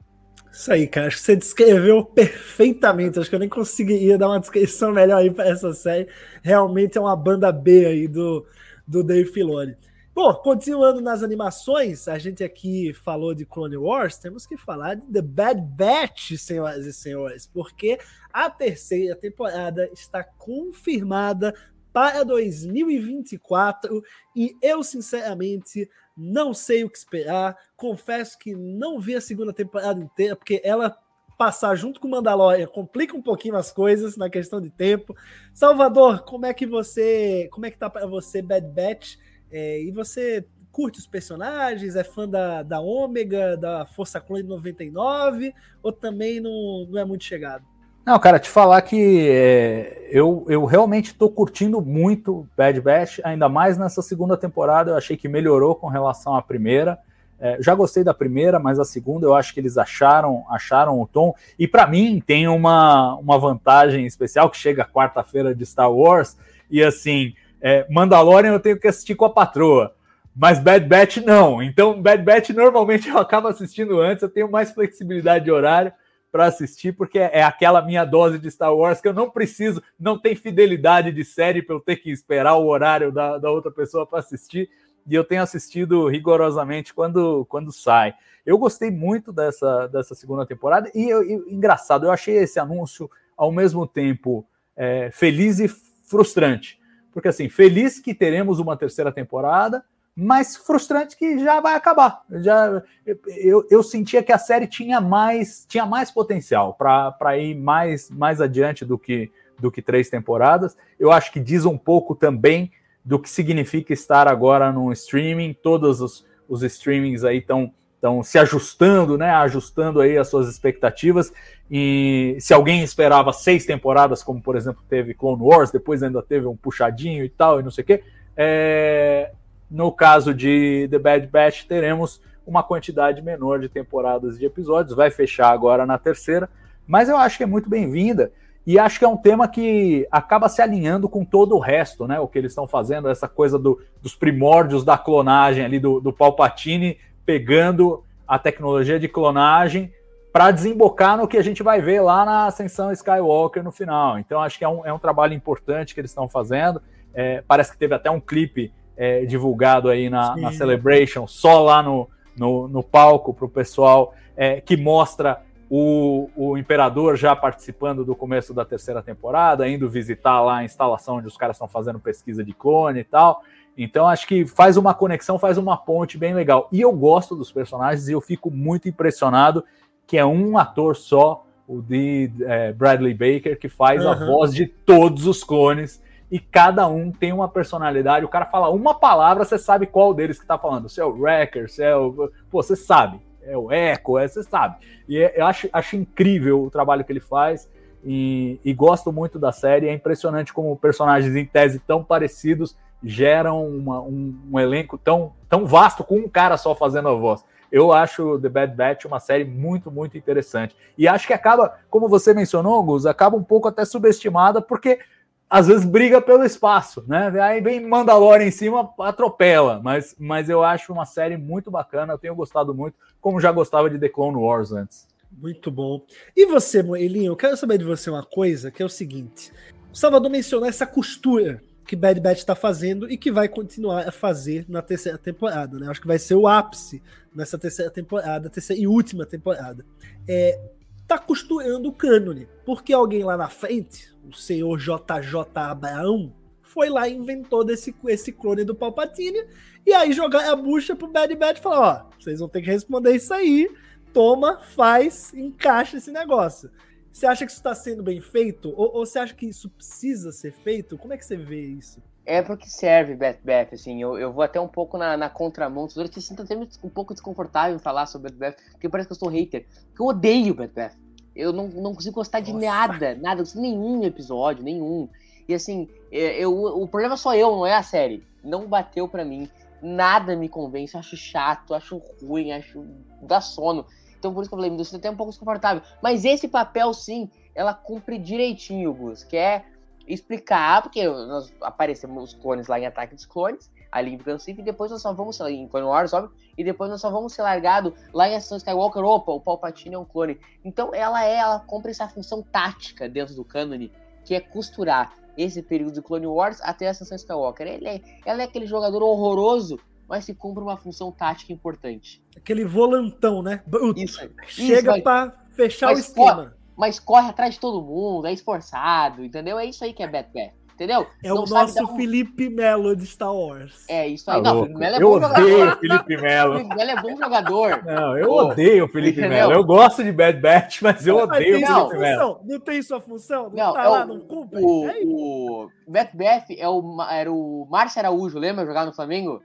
[0.52, 1.08] Isso aí, cara.
[1.08, 3.20] Acho que você descreveu perfeitamente.
[3.20, 6.08] Acho que eu nem conseguiria dar uma descrição melhor aí para essa série.
[6.42, 8.46] Realmente é uma banda B aí do,
[8.88, 9.76] do Dave Filoni.
[10.16, 15.06] Bom, continuando nas animações, a gente aqui falou de Clone Wars, temos que falar de
[15.08, 18.00] The Bad Batch, senhoras e senhores, porque
[18.32, 21.54] a terceira temporada está confirmada
[21.92, 24.02] para 2024
[24.34, 27.58] e eu, sinceramente, não sei o que esperar.
[27.76, 30.98] Confesso que não vi a segunda temporada inteira, porque ela
[31.38, 35.14] passar junto com Mandalorian complica um pouquinho as coisas na questão de tempo.
[35.54, 39.18] Salvador, como é que você, como é que tá para você Bad Batch?
[39.58, 45.54] É, e você curte os personagens, é fã da, da Ômega, da Força Clone 99,
[45.82, 47.64] ou também não, não é muito chegado?
[48.06, 53.48] Não, cara, te falar que é, eu, eu realmente estou curtindo muito Bad Batch, ainda
[53.48, 54.92] mais nessa segunda temporada.
[54.92, 57.00] Eu achei que melhorou com relação à primeira.
[57.40, 61.08] É, já gostei da primeira, mas a segunda eu acho que eles acharam acharam o
[61.08, 61.34] tom.
[61.58, 66.38] E para mim tem uma, uma vantagem especial que chega quarta-feira de Star Wars.
[66.70, 67.34] E assim,
[67.68, 69.96] é, Mandalorian eu tenho que assistir com a patroa,
[70.36, 71.64] mas Bad Batch não.
[71.64, 75.92] Então, Bad Batch normalmente eu acabo assistindo antes, eu tenho mais flexibilidade de horário
[76.32, 80.16] para assistir, porque é aquela minha dose de Star Wars que eu não preciso, não
[80.16, 84.06] tem fidelidade de série para eu ter que esperar o horário da, da outra pessoa
[84.06, 84.70] para assistir,
[85.08, 88.14] e eu tenho assistido rigorosamente quando, quando sai.
[88.46, 93.10] Eu gostei muito dessa, dessa segunda temporada, e, eu, e engraçado, eu achei esse anúncio
[93.36, 94.46] ao mesmo tempo
[94.78, 96.78] é, feliz e frustrante
[97.16, 102.22] porque assim, feliz que teremos uma terceira temporada, mas frustrante que já vai acabar.
[102.30, 102.84] Já
[103.26, 108.42] eu, eu sentia que a série tinha mais tinha mais potencial para ir mais mais
[108.42, 110.76] adiante do que do que três temporadas.
[111.00, 112.70] Eu acho que diz um pouco também
[113.04, 115.54] do que significa estar agora no streaming.
[115.54, 117.72] Todos os, os streamings aí estão
[118.06, 119.32] estão se ajustando, né?
[119.32, 121.34] Ajustando aí as suas expectativas.
[121.70, 126.46] E se alguém esperava seis temporadas, como por exemplo teve Clone Wars, depois ainda teve
[126.46, 128.04] um puxadinho e tal, e não sei o quê.
[128.38, 129.32] É...
[129.70, 135.10] No caso de The Bad Batch, teremos uma quantidade menor de temporadas de episódios, vai
[135.10, 136.48] fechar agora na terceira,
[136.86, 138.32] mas eu acho que é muito bem-vinda.
[138.68, 142.20] E acho que é um tema que acaba se alinhando com todo o resto, né?
[142.20, 146.12] O que eles estão fazendo, essa coisa do, dos primórdios da clonagem ali do, do
[146.12, 149.92] Palpatine pegando a tecnologia de clonagem
[150.32, 154.20] para desembocar no que a gente vai ver lá na Ascensão Skywalker no final.
[154.20, 156.82] Então, acho que é um, é um trabalho importante que eles estão fazendo.
[157.14, 161.82] É, parece que teve até um clipe é, divulgado aí na, na, Celebration, só lá
[161.82, 168.04] no, no, no palco para o pessoal, é, que mostra o, o Imperador já participando
[168.04, 172.00] do começo da terceira temporada, indo visitar lá a instalação onde os caras estão fazendo
[172.00, 173.42] pesquisa de clone e tal.
[173.78, 176.70] Então acho que faz uma conexão, faz uma ponte bem legal.
[176.72, 179.64] E eu gosto dos personagens e eu fico muito impressionado
[180.08, 184.12] que é um ator só, o de é, Bradley Baker, que faz uhum.
[184.12, 186.02] a voz de todos os clones.
[186.32, 188.26] e cada um tem uma personalidade.
[188.26, 190.90] O cara fala uma palavra, você sabe qual deles que tá falando.
[190.90, 192.32] Se é o Wrecker, se é o.
[192.50, 193.20] Pô, você sabe.
[193.42, 194.78] É o Echo, é, você sabe.
[195.08, 197.70] E é, eu acho, acho incrível o trabalho que ele faz.
[198.04, 199.88] E, e, gosto muito da série.
[199.88, 205.66] É impressionante como personagens em tese tão parecidos geram uma, um, um, elenco tão, tão
[205.66, 207.46] vasto com um cara só fazendo a voz.
[207.72, 210.76] Eu acho The Bad Batch uma série muito, muito interessante.
[210.98, 215.00] E acho que acaba, como você mencionou, Gus, acaba um pouco até subestimada, porque
[215.48, 217.32] às vezes briga pelo espaço, né?
[217.42, 219.80] Aí vem Mandalorian em cima, atropela.
[219.84, 223.88] Mas, mas eu acho uma série muito bacana, eu tenho gostado muito, como já gostava
[223.90, 225.08] de The Clone Wars antes.
[225.32, 226.02] Muito bom.
[226.36, 229.52] E você, Moelinho, eu quero saber de você uma coisa, que é o seguinte.
[229.94, 234.12] O Salvador mencionou essa costura que Bad Batch está fazendo e que vai continuar a
[234.12, 235.88] fazer na terceira temporada, né?
[235.90, 237.02] Acho que vai ser o ápice
[237.34, 239.86] nessa terceira temporada, terceira e última temporada.
[240.28, 240.60] É,
[241.08, 247.08] tá costurando o cânone, porque alguém lá na frente, o senhor JJ Abraão, foi lá
[247.08, 249.46] e inventou desse, esse clone do Palpatine,
[249.86, 252.70] e aí jogar a bucha pro Bad Batch e falar, ó, vocês vão ter que
[252.70, 253.70] responder isso aí,
[254.12, 256.72] toma, faz, encaixa esse negócio.
[257.16, 258.74] Você acha que isso está sendo bem feito?
[258.76, 260.98] Ou, ou, você acha que isso precisa ser feito?
[260.98, 262.04] Como é que você vê isso?
[262.26, 265.88] É porque serve, Beth Beth, assim, eu, eu vou até um pouco na, na contramão,
[265.96, 269.14] eu te sinto até um pouco desconfortável em falar sobre Beth Beth, porque parece que
[269.14, 270.92] eu sou hater, porque eu odeio Beth Beth.
[271.34, 272.66] Eu não, não consigo gostar de Nossa.
[272.66, 275.08] nada, nada, nenhum episódio, nenhum.
[275.48, 278.26] E assim, é, eu, o problema sou eu, não é a série.
[278.44, 279.50] Não bateu para mim,
[279.82, 282.84] nada me convence, acho chato, acho ruim, acho.
[283.22, 283.86] dá sono.
[284.26, 285.84] Então por isso que eu falei, me deixa até um pouco desconfortável.
[286.02, 289.64] Mas esse papel, sim, ela cumpre direitinho, Gus, que é
[290.08, 294.64] explicar, porque nós aparecemos os clones lá em Ataque dos Clones, ali em Gun e
[294.64, 297.94] depois nós só vamos, em Clone Wars, óbvio, e depois nós só vamos ser largado
[298.12, 300.40] lá em Ascensão Skywalker, opa, o Palpatine é um clone.
[300.64, 303.92] Então ela é, ela cumpre essa função tática dentro do cânone,
[304.24, 307.68] que é costurar esse período do Clone Wars até a Ascensão Skywalker.
[307.68, 312.24] Ela é, ela é aquele jogador horroroso mas se cumpre uma função tática importante.
[312.36, 313.64] Aquele volantão, né?
[313.96, 314.20] Isso.
[314.48, 316.36] Chega para fechar mas o esquema.
[316.36, 319.58] Corre, mas corre atrás de todo mundo, é esforçado, entendeu?
[319.58, 320.52] É isso aí que é Batman.
[320.76, 321.08] Entendeu?
[321.24, 323.86] É não o nosso Felipe Melo de Star Wars.
[323.88, 324.44] É, isso aí.
[324.44, 325.80] Tá não, Felipe Melo é eu bom odeio jogador.
[325.80, 326.54] Felipe Melo.
[326.58, 327.84] Felipe Melo é bom jogador.
[327.86, 329.54] Não, eu Pô, odeio o Felipe Melo.
[329.54, 332.42] Eu gosto de Bad Batch, mas eu odeio o Felipe Melo.
[332.44, 333.44] Não tem sua função?
[333.44, 334.60] Não, não tá é lá, o, não cumpre?
[334.62, 339.42] O, é o Bad Batch é o, era o Márcio Araújo, lembra jogar no Flamengo?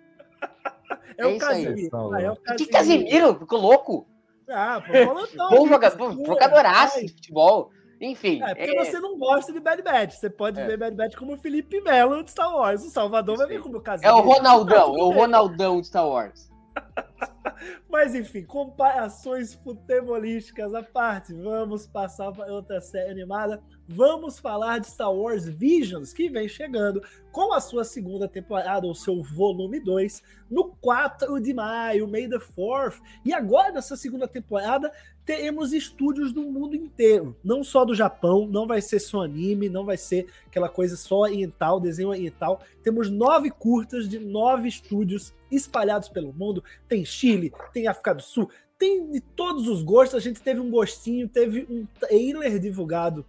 [1.17, 2.15] É, é o Casimiro.
[2.15, 2.57] Ah, é o Casimiro.
[2.57, 3.39] Que Casimiro?
[3.39, 4.07] Ficou louco?
[4.49, 7.71] Ah, pô, Bom jogador, jogadoraço de futebol.
[8.01, 8.43] Enfim.
[8.43, 8.85] É porque é...
[8.85, 10.15] você não gosta de Bad Batch.
[10.15, 10.67] Você pode é.
[10.67, 12.83] ver Bad Batch como Felipe Melo de Star Wars.
[12.83, 14.17] O Salvador vai ver como o Casimiro.
[14.17, 16.51] É o Ronaldão, é o Ronaldão de Star Wars.
[17.89, 23.63] Mas enfim, comparações futebolísticas à parte, vamos passar para outra série animada.
[23.89, 28.95] Vamos falar de Star Wars Visions, que vem chegando com a sua segunda temporada, ou
[28.95, 33.01] seu volume 2, no 4 de maio, May the 4th.
[33.25, 34.93] E agora, nessa segunda temporada,
[35.31, 39.85] teremos estúdios do mundo inteiro, não só do Japão, não vai ser só anime, não
[39.85, 42.61] vai ser aquela coisa só oriental, desenho oriental.
[42.83, 46.65] Temos nove curtas de nove estúdios espalhados pelo mundo.
[46.89, 50.17] Tem Chile, tem África do Sul, tem de todos os gostos.
[50.17, 53.25] A gente teve um gostinho, teve um trailer divulgado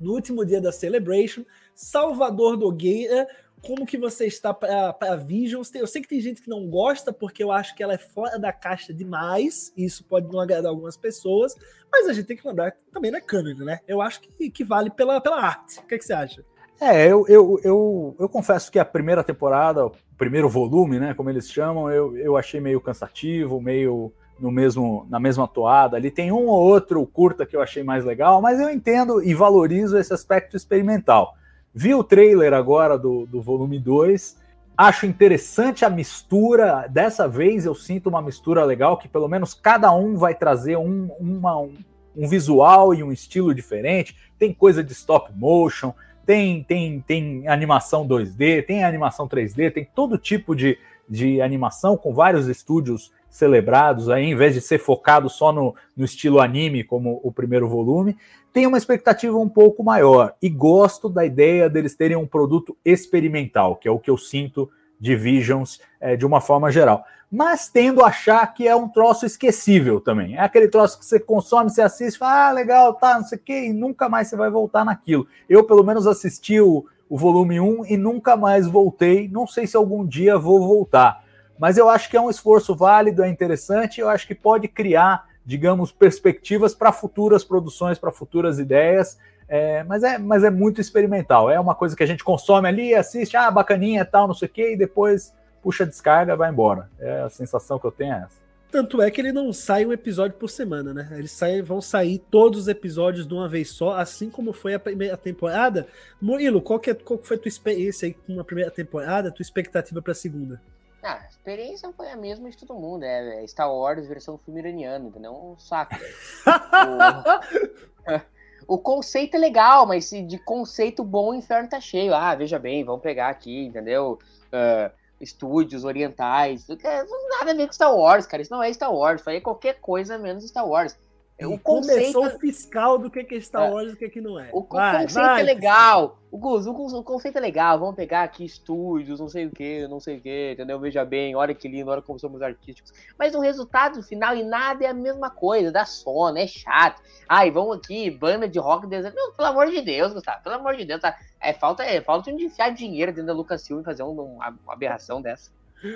[0.00, 1.44] no último dia da Celebration.
[1.76, 3.28] Salvador Nogueira
[3.66, 5.74] como que você está para Visions.
[5.74, 8.38] Eu sei que tem gente que não gosta, porque eu acho que ela é fora
[8.38, 11.54] da caixa demais, e isso pode não agradar algumas pessoas,
[11.90, 13.80] mas a gente tem que lembrar também não é né?
[13.86, 15.80] Eu acho que, que vale pela, pela arte.
[15.80, 16.44] O que, é que você acha?
[16.80, 21.30] É, eu, eu, eu, eu confesso que a primeira temporada, o primeiro volume, né, como
[21.30, 25.96] eles chamam, eu, eu achei meio cansativo, meio no mesmo na mesma toada.
[25.96, 29.34] Ali tem um ou outro curta que eu achei mais legal, mas eu entendo e
[29.34, 31.34] valorizo esse aspecto experimental.
[31.78, 34.38] Vi o trailer agora do, do volume 2.
[34.74, 36.88] Acho interessante a mistura.
[36.88, 41.10] Dessa vez eu sinto uma mistura legal, que pelo menos cada um vai trazer um,
[41.20, 41.74] uma, um,
[42.16, 44.16] um visual e um estilo diferente.
[44.38, 45.92] Tem coisa de stop motion,
[46.24, 52.14] tem, tem, tem animação 2D, tem animação 3D, tem todo tipo de, de animação com
[52.14, 57.20] vários estúdios celebrados aí, em vez de ser focado só no, no estilo anime, como
[57.22, 58.16] o primeiro volume
[58.56, 63.76] tenho uma expectativa um pouco maior e gosto da ideia deles terem um produto experimental,
[63.76, 67.04] que é o que eu sinto de Visions é, de uma forma geral.
[67.30, 70.36] Mas tendo a achar que é um troço esquecível também.
[70.36, 73.40] É aquele troço que você consome, você assiste, fala, ah, legal, tá, não sei o
[73.42, 75.26] quê, e nunca mais você vai voltar naquilo.
[75.46, 79.28] Eu, pelo menos, assisti o, o volume 1 e nunca mais voltei.
[79.28, 81.25] Não sei se algum dia vou voltar.
[81.58, 85.26] Mas eu acho que é um esforço válido, é interessante, eu acho que pode criar
[85.46, 89.16] digamos, perspectivas para futuras produções, para futuras ideias.
[89.48, 91.48] É, mas, é, mas é muito experimental.
[91.48, 94.50] É uma coisa que a gente consome ali, assiste, ah, bacaninha tal, não sei o
[94.50, 95.32] quê, e depois
[95.62, 96.90] puxa descarga vai embora.
[96.98, 98.44] É a sensação que eu tenho é essa.
[98.72, 101.08] Tanto é que ele não sai um episódio por semana, né?
[101.12, 104.80] Eles saem, vão sair todos os episódios de uma vez só, assim como foi a
[104.80, 105.86] primeira temporada.
[106.20, 109.44] Murilo, qual, que é, qual foi a tua experiência aí com a primeira temporada, tua
[109.44, 110.60] expectativa para a segunda?
[111.06, 113.04] Ah, a experiência foi a mesma de todo mundo.
[113.04, 115.32] É, é Star Wars versão filme iraniano, entendeu?
[115.32, 115.94] Um saco.
[118.66, 122.12] o, o, conceito é legal, mas de conceito bom o inferno tá cheio.
[122.12, 124.18] Ah, veja bem, vamos pegar aqui, entendeu?
[124.46, 124.90] Uh,
[125.20, 126.66] estúdios orientais.
[126.66, 128.42] Nada a ver com Star Wars, cara.
[128.42, 129.20] Isso não é Star Wars.
[129.20, 130.98] Isso aí é qualquer coisa menos Star Wars.
[131.44, 132.14] O conceito...
[132.14, 133.70] Começou o fiscal do que é Star é.
[133.70, 134.48] Wars e o que, é que não é.
[134.52, 136.18] O, vai, conceito vai, é legal.
[136.30, 137.78] O, Gus, o, conceito é legal.
[137.78, 140.80] Vamos pegar aqui estúdios, não sei o que, não sei o que, entendeu?
[140.80, 142.90] Veja bem, olha que lindo, olha como somos artísticos.
[143.18, 145.70] Mas o resultado final e nada é a mesma coisa.
[145.70, 147.02] Dá sono, é chato.
[147.28, 148.86] Ai, vamos aqui, banda de rock.
[148.86, 149.14] Desenho.
[149.14, 150.42] Não, pelo amor de Deus, Gustavo.
[150.42, 151.02] Pelo amor de Deus.
[151.02, 151.18] Tá?
[151.38, 155.20] É falta, é falta de enfiar dinheiro dentro da Lucasfilm e fazer um, uma aberração
[155.20, 155.50] dessa.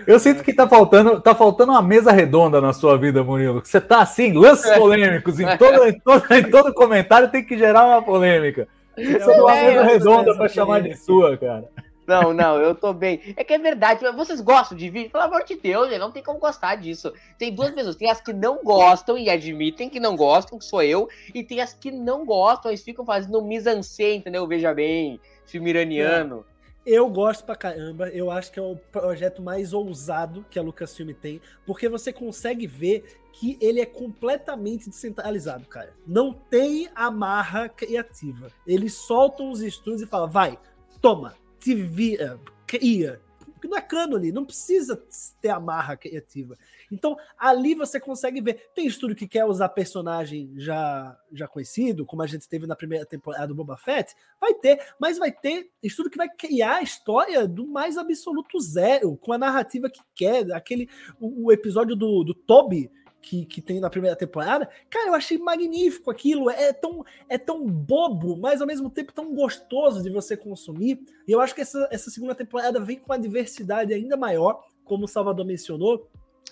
[0.07, 3.61] Eu sinto que tá faltando, tá faltando uma mesa redonda na sua vida, Murilo.
[3.65, 4.79] Você tá assim, lances é.
[4.79, 5.41] polêmicos.
[5.41, 8.69] Em todo, em, todo, em todo comentário tem que gerar uma polêmica.
[8.97, 11.65] Você é uma mesa redonda para chamar de sua, cara.
[12.11, 13.21] Não, não, eu tô bem.
[13.37, 14.05] É que é verdade.
[14.17, 15.11] Vocês gostam de vídeo?
[15.11, 17.13] Pelo amor de Deus, não tem como gostar disso.
[17.39, 17.95] Tem duas pessoas.
[17.95, 21.09] Tem as que não gostam e admitem que não gostam, que sou eu.
[21.33, 24.45] E tem as que não gostam, eles ficam fazendo mise-en-scène, entendeu?
[24.47, 26.45] Veja bem, filme iraniano.
[26.85, 31.13] Eu gosto pra caramba, eu acho que é o projeto mais ousado que a Lucasfilm
[31.13, 35.93] tem, porque você consegue ver que ele é completamente descentralizado, cara.
[36.07, 38.51] Não tem amarra criativa.
[38.67, 40.59] Eles soltam os estudos e falam, vai,
[41.03, 43.21] toma, te vira, cria.
[43.61, 45.01] Porque não é cânone, não precisa
[45.39, 46.57] ter amarra criativa.
[46.91, 48.71] Então, ali você consegue ver.
[48.75, 53.05] Tem estúdio que quer usar personagem já, já conhecido, como a gente teve na primeira
[53.05, 57.47] temporada do Boba Fett, vai ter, mas vai ter estúdio que vai criar a história
[57.47, 60.51] do mais absoluto zero, com a narrativa que quer.
[60.53, 60.89] Aquele
[61.21, 62.91] o, o episódio do, do Toby.
[63.23, 66.49] Que, que tem na primeira temporada, cara, eu achei magnífico aquilo.
[66.49, 71.05] É tão, é tão bobo, mas ao mesmo tempo tão gostoso de você consumir.
[71.29, 75.05] E eu acho que essa, essa segunda temporada vem com uma diversidade ainda maior, como
[75.05, 76.09] o Salvador mencionou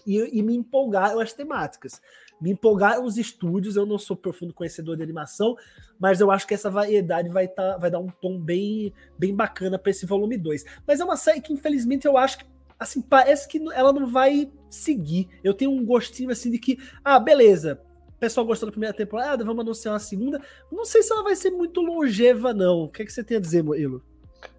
[0.06, 2.00] e, e me empolgaram as temáticas.
[2.40, 5.56] Me empolgaram os estúdios, eu não sou profundo conhecedor de animação,
[5.98, 9.78] mas eu acho que essa variedade vai, tá, vai dar um tom bem, bem bacana
[9.78, 10.64] para esse volume 2.
[10.86, 12.44] Mas é uma série que, infelizmente, eu acho que
[12.78, 15.28] assim, parece que ela não vai seguir.
[15.42, 19.44] Eu tenho um gostinho assim de que, ah, beleza, o pessoal gostou da primeira temporada,
[19.44, 20.40] vamos anunciar uma segunda.
[20.70, 22.84] Não sei se ela vai ser muito longeva, não.
[22.84, 24.02] O que, é que você tem a dizer, Moilo?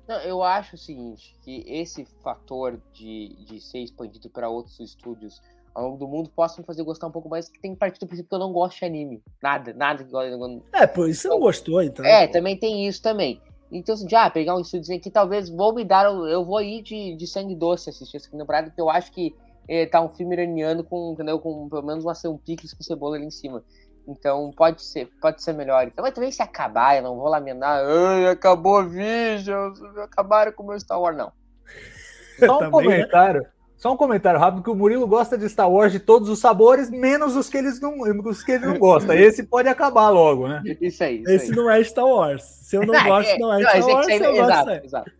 [0.08, 5.40] Não, eu acho o seguinte, que esse fator de, de ser expandido para outros estúdios
[5.74, 8.08] ao longo do mundo possa me fazer gostar um pouco mais, que tem parte do
[8.08, 9.22] princípio que eu não gosto de anime.
[9.42, 10.12] Nada, nada que
[10.74, 12.04] É, por isso você não gostou, então.
[12.04, 13.40] É, também tem isso também.
[13.72, 16.06] Então, assim, já pegar um estúdio que talvez vou me dar.
[16.06, 19.36] Eu vou ir de, de sangue doce assistir essa temporada, porque eu acho que
[19.68, 23.16] é, tá um filme iraniano com, entendeu, com pelo menos uma, um picles com cebola
[23.16, 23.64] ali em cima.
[24.08, 25.88] Então pode ser, pode ser melhor.
[25.88, 27.84] Então, mas também se acabar, eu não vou lamentar.
[27.86, 29.72] Ai, acabou Vision,
[30.04, 31.32] acabaram com o meu Star Wars, não.
[32.40, 32.96] Só um também, né?
[32.96, 33.42] comentário.
[33.44, 33.50] Né?
[33.80, 36.90] Só um comentário rápido que o Murilo gosta de Star Wars de todos os sabores,
[36.90, 39.16] menos os que eles não, os que ele não gosta.
[39.16, 40.62] Esse pode acabar logo, né?
[40.82, 41.22] Isso aí.
[41.22, 41.56] Isso esse aí.
[41.56, 42.44] não é Star Wars.
[42.44, 44.08] Se eu não gosto, não é, Star Wars.
[44.10, 45.12] exato, exato.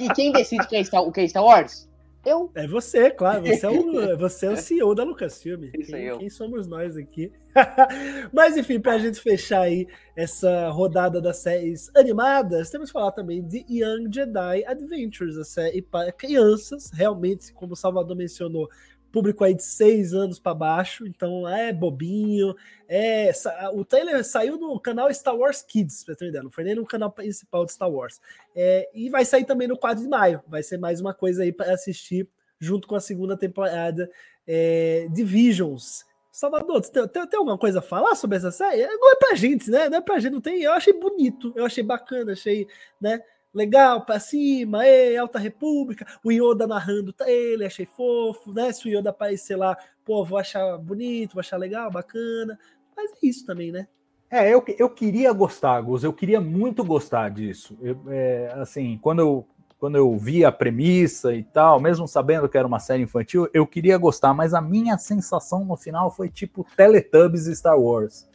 [0.00, 1.86] E quem decide quem é Star, o que é Star Wars?
[2.24, 2.50] Eu.
[2.54, 3.42] É você, claro.
[3.42, 5.70] Você é o, você é o CEO da Lucasfilm.
[5.70, 7.30] Quem, quem somos nós aqui?
[8.32, 9.86] Mas enfim, para a gente fechar aí
[10.16, 15.82] essa rodada das séries animadas, temos que falar também de Young Jedi Adventures, a série
[15.82, 18.68] para crianças, realmente, como o Salvador mencionou,
[19.12, 22.54] público aí de seis anos para baixo, então é bobinho.
[22.88, 23.30] É,
[23.74, 26.86] o trailer saiu no canal Star Wars Kids, pra ter ideia, não foi nem no
[26.86, 28.20] canal principal de Star Wars.
[28.56, 31.52] É, e vai sair também no 4 de maio, vai ser mais uma coisa aí
[31.52, 32.26] para assistir
[32.58, 34.10] junto com a segunda temporada
[34.46, 36.04] é, de Visions.
[36.32, 38.86] Salvador, tem, tem, tem, alguma coisa a falar sobre essa série?
[38.86, 39.88] Não é pra gente, né?
[39.88, 40.62] Não é pra gente, não tem.
[40.62, 42.66] Eu achei bonito, eu achei bacana, achei,
[43.00, 43.20] né?
[43.52, 48.72] legal pra cima, ei, Alta República, o Yoda narrando tá ele, achei fofo, né?
[48.72, 52.58] Se o Yoda aparecer lá, pô, vou achar bonito, vou achar legal, bacana.
[52.96, 53.86] Mas é isso também, né?
[54.30, 57.76] É, eu, eu queria gostar, Gus, eu queria muito gostar disso.
[57.82, 59.46] Eu, é, assim, quando eu,
[59.82, 63.66] quando eu vi a premissa e tal, mesmo sabendo que era uma série infantil, eu
[63.66, 68.28] queria gostar, mas a minha sensação no final foi tipo Teletubbies Star Wars.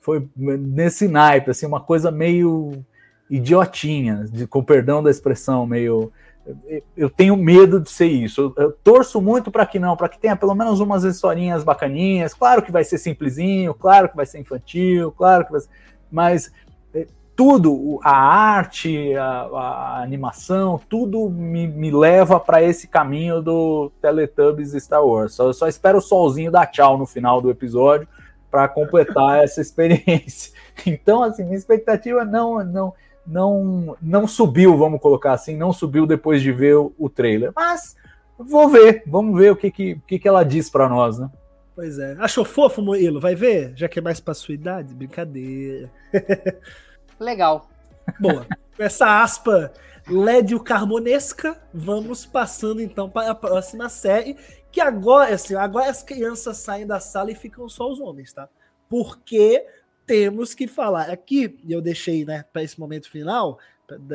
[0.00, 2.84] Foi nesse naipe, assim, uma coisa meio
[3.30, 6.10] idiotinha, de, com perdão da expressão, meio.
[6.96, 8.52] Eu tenho medo de ser isso.
[8.56, 12.34] Eu, eu torço muito para que não, para que tenha pelo menos umas historinhas bacaninhas.
[12.34, 15.68] Claro que vai ser simplesinho, claro que vai ser infantil, claro que vai ser.
[16.10, 16.50] Mas
[17.40, 24.72] tudo, a arte, a, a animação, tudo me, me leva para esse caminho do Teletubbies
[24.72, 25.32] Star Wars.
[25.32, 28.06] Só, só espero o solzinho dar tchau no final do episódio
[28.50, 30.52] para completar essa experiência.
[30.84, 32.92] Então, assim, minha expectativa não, não,
[33.26, 37.52] não, não subiu, vamos colocar assim, não subiu depois de ver o, o trailer.
[37.56, 37.96] Mas
[38.38, 41.30] vou ver, vamos ver o que, que, que, que ela diz para nós, né?
[41.74, 42.16] Pois é.
[42.18, 43.18] Achou fofo, Moilo?
[43.18, 43.72] Vai ver?
[43.74, 44.94] Já que é mais pra sua idade?
[44.94, 45.90] Brincadeira.
[47.20, 47.68] Legal.
[48.18, 48.46] Boa.
[48.78, 49.72] Essa aspa
[50.08, 54.36] lédio carmonesca, vamos passando então para a próxima série,
[54.72, 58.48] que agora, assim, agora as crianças saem da sala e ficam só os homens, tá?
[58.88, 59.66] Porque
[60.06, 63.58] temos que falar aqui, e eu deixei, né, para esse momento final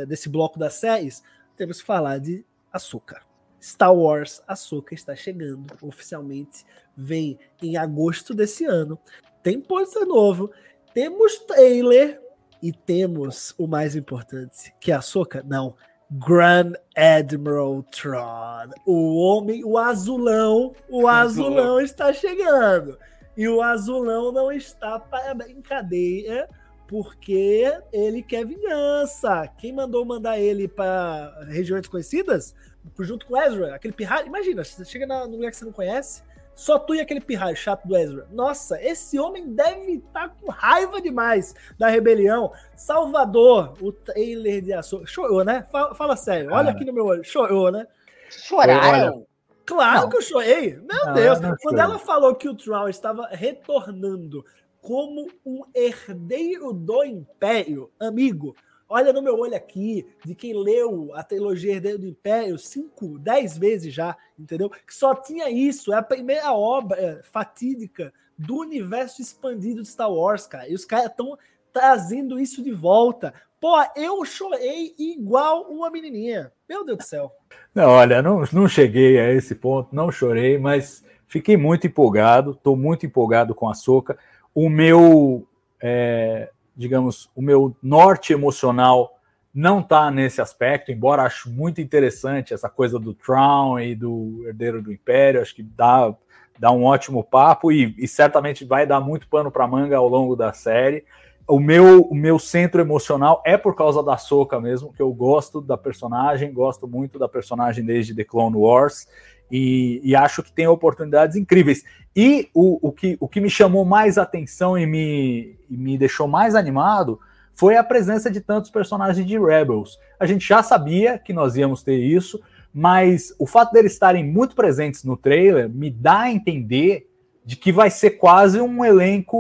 [0.08, 1.24] desse bloco das séries,
[1.56, 2.44] temos que falar de
[2.74, 3.22] açúcar.
[3.62, 9.00] Star Wars Açúcar está chegando oficialmente, vem em agosto desse ano.
[9.42, 10.52] Tem pôster novo,
[10.94, 12.22] temos trailer
[12.66, 15.46] e temos o mais importante, que é a Soca?
[15.48, 15.76] Não.
[16.10, 18.72] Grand Admiral Tron.
[18.88, 22.98] O homem, o azulão, o azulão está chegando.
[23.38, 26.50] E o azulão não está para brincadeira,
[26.88, 29.48] porque ele quer vingança.
[29.60, 32.56] Quem mandou mandar ele para regiões desconhecidas?
[33.00, 34.26] Junto com Ezra, aquele pirralho.
[34.26, 36.24] Imagina, você chega no lugar que você não conhece,
[36.56, 38.28] só tu e aquele pirraio chato do Ezra.
[38.32, 42.52] Nossa, esse homem deve estar tá com raiva demais da rebelião.
[42.76, 45.06] Salvador, o trailer de açúcar.
[45.06, 45.68] Chorou, né?
[45.70, 46.52] Fala, fala sério.
[46.54, 47.24] Olha aqui no meu olho.
[47.24, 47.86] Chorou, né?
[48.30, 49.26] Choraram?
[49.66, 50.10] Claro não.
[50.10, 50.76] que eu chorei.
[50.76, 51.40] Meu não, Deus.
[51.42, 54.46] Não Quando ela falou que o Troll estava retornando
[54.82, 58.56] como um herdeiro do Império, amigo,
[58.88, 63.58] Olha no meu olho aqui, de quem leu a trilogia Herdeiro do Império cinco, dez
[63.58, 64.70] vezes já, entendeu?
[64.70, 70.12] Que só tinha isso, é a primeira obra é, fatídica do universo expandido de Star
[70.12, 70.70] Wars, cara.
[70.70, 71.38] E os caras estão
[71.74, 73.34] trazendo isso de volta.
[73.60, 76.52] Pô, eu chorei igual uma menininha.
[76.70, 77.32] Meu Deus do céu.
[77.74, 82.76] Não, olha, não, não cheguei a esse ponto, não chorei, mas fiquei muito empolgado, estou
[82.76, 84.18] muito empolgado com a Soca.
[84.54, 85.48] O meu
[85.82, 89.20] é, digamos, o meu norte emocional
[89.54, 94.82] não está nesse aspecto, embora acho muito interessante essa coisa do Tron e do Herdeiro
[94.82, 96.14] do Império, acho que dá,
[96.60, 100.36] dá um ótimo papo e, e certamente vai dar muito pano para manga ao longo
[100.36, 101.06] da série.
[101.48, 105.62] O meu, o meu centro emocional é por causa da Soca mesmo, que eu gosto
[105.62, 109.08] da personagem, gosto muito da personagem desde The Clone Wars
[109.52, 111.84] e, e acho que tem oportunidades incríveis.
[112.16, 116.28] E o, o, que, o que me chamou mais atenção e me, e me deixou
[116.28, 117.20] mais animado
[117.54, 119.98] foi a presença de tantos personagens de Rebels.
[120.20, 122.42] A gente já sabia que nós íamos ter isso,
[122.74, 127.10] mas o fato deles estarem muito presentes no trailer me dá a entender
[127.46, 129.38] de que vai ser quase um elenco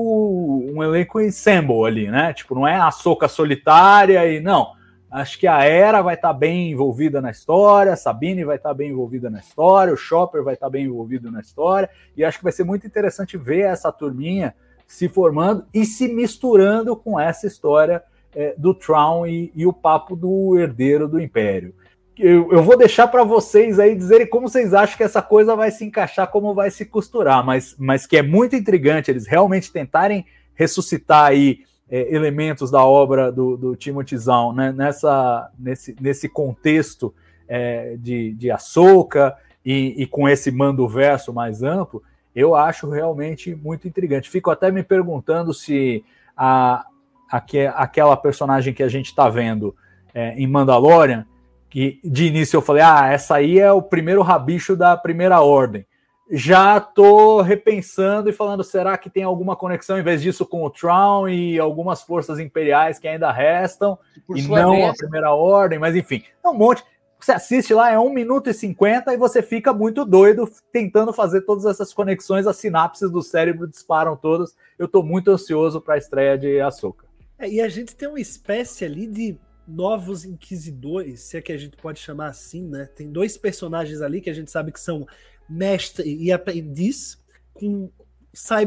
[0.73, 2.33] um elenco ensemble ali, né?
[2.33, 4.73] Tipo, não é a soca solitária e não.
[5.16, 8.72] Acho que a Era vai estar tá bem envolvida na história, a Sabine vai estar
[8.72, 12.26] tá bem envolvida na história, o Chopper vai estar tá bem envolvido na história, e
[12.26, 14.53] acho que vai ser muito interessante ver essa turminha
[14.86, 18.03] se formando e se misturando com essa história
[18.36, 21.74] é, do Tron e, e, o papo do herdeiro do Império.
[22.20, 25.72] Eu, eu vou deixar para vocês aí dizerem como vocês acham que essa coisa vai
[25.72, 30.26] se encaixar, como vai se costurar, mas, mas que é muito intrigante eles realmente tentarem
[30.55, 31.59] ressuscitar aí
[31.89, 37.13] é, elementos da obra do, do Timothy Zahn né, nessa, nesse, nesse contexto
[37.47, 42.01] é, de, de Ahsoka e, e, com esse mando verso mais amplo,
[42.36, 44.29] eu acho realmente muito intrigante.
[44.29, 46.03] Fico até me perguntando se
[46.36, 46.86] a,
[47.31, 47.43] a
[47.75, 49.75] aquela personagem que a gente está vendo
[50.13, 51.25] é, em Mandalorian,
[51.69, 55.86] que de início eu falei, ah, essa aí é o primeiro rabicho da primeira ordem
[56.30, 60.69] já tô repensando e falando, será que tem alguma conexão em vez disso com o
[60.69, 63.97] Tron e algumas forças imperiais que ainda restam
[64.36, 64.89] e não vez...
[64.89, 66.84] a primeira ordem, mas enfim, é um monte.
[67.19, 71.41] Você assiste lá, é 1 minuto e 50 e você fica muito doido tentando fazer
[71.41, 74.55] todas essas conexões, as sinapses do cérebro disparam todas.
[74.78, 77.05] Eu tô muito ansioso para a estreia de Ahsoka.
[77.38, 81.57] É, e a gente tem uma espécie ali de novos inquisidores, se é que a
[81.57, 82.88] gente pode chamar assim, né?
[82.95, 85.07] Tem dois personagens ali que a gente sabe que são
[85.49, 87.17] mestre e aprendiz,
[87.53, 87.89] com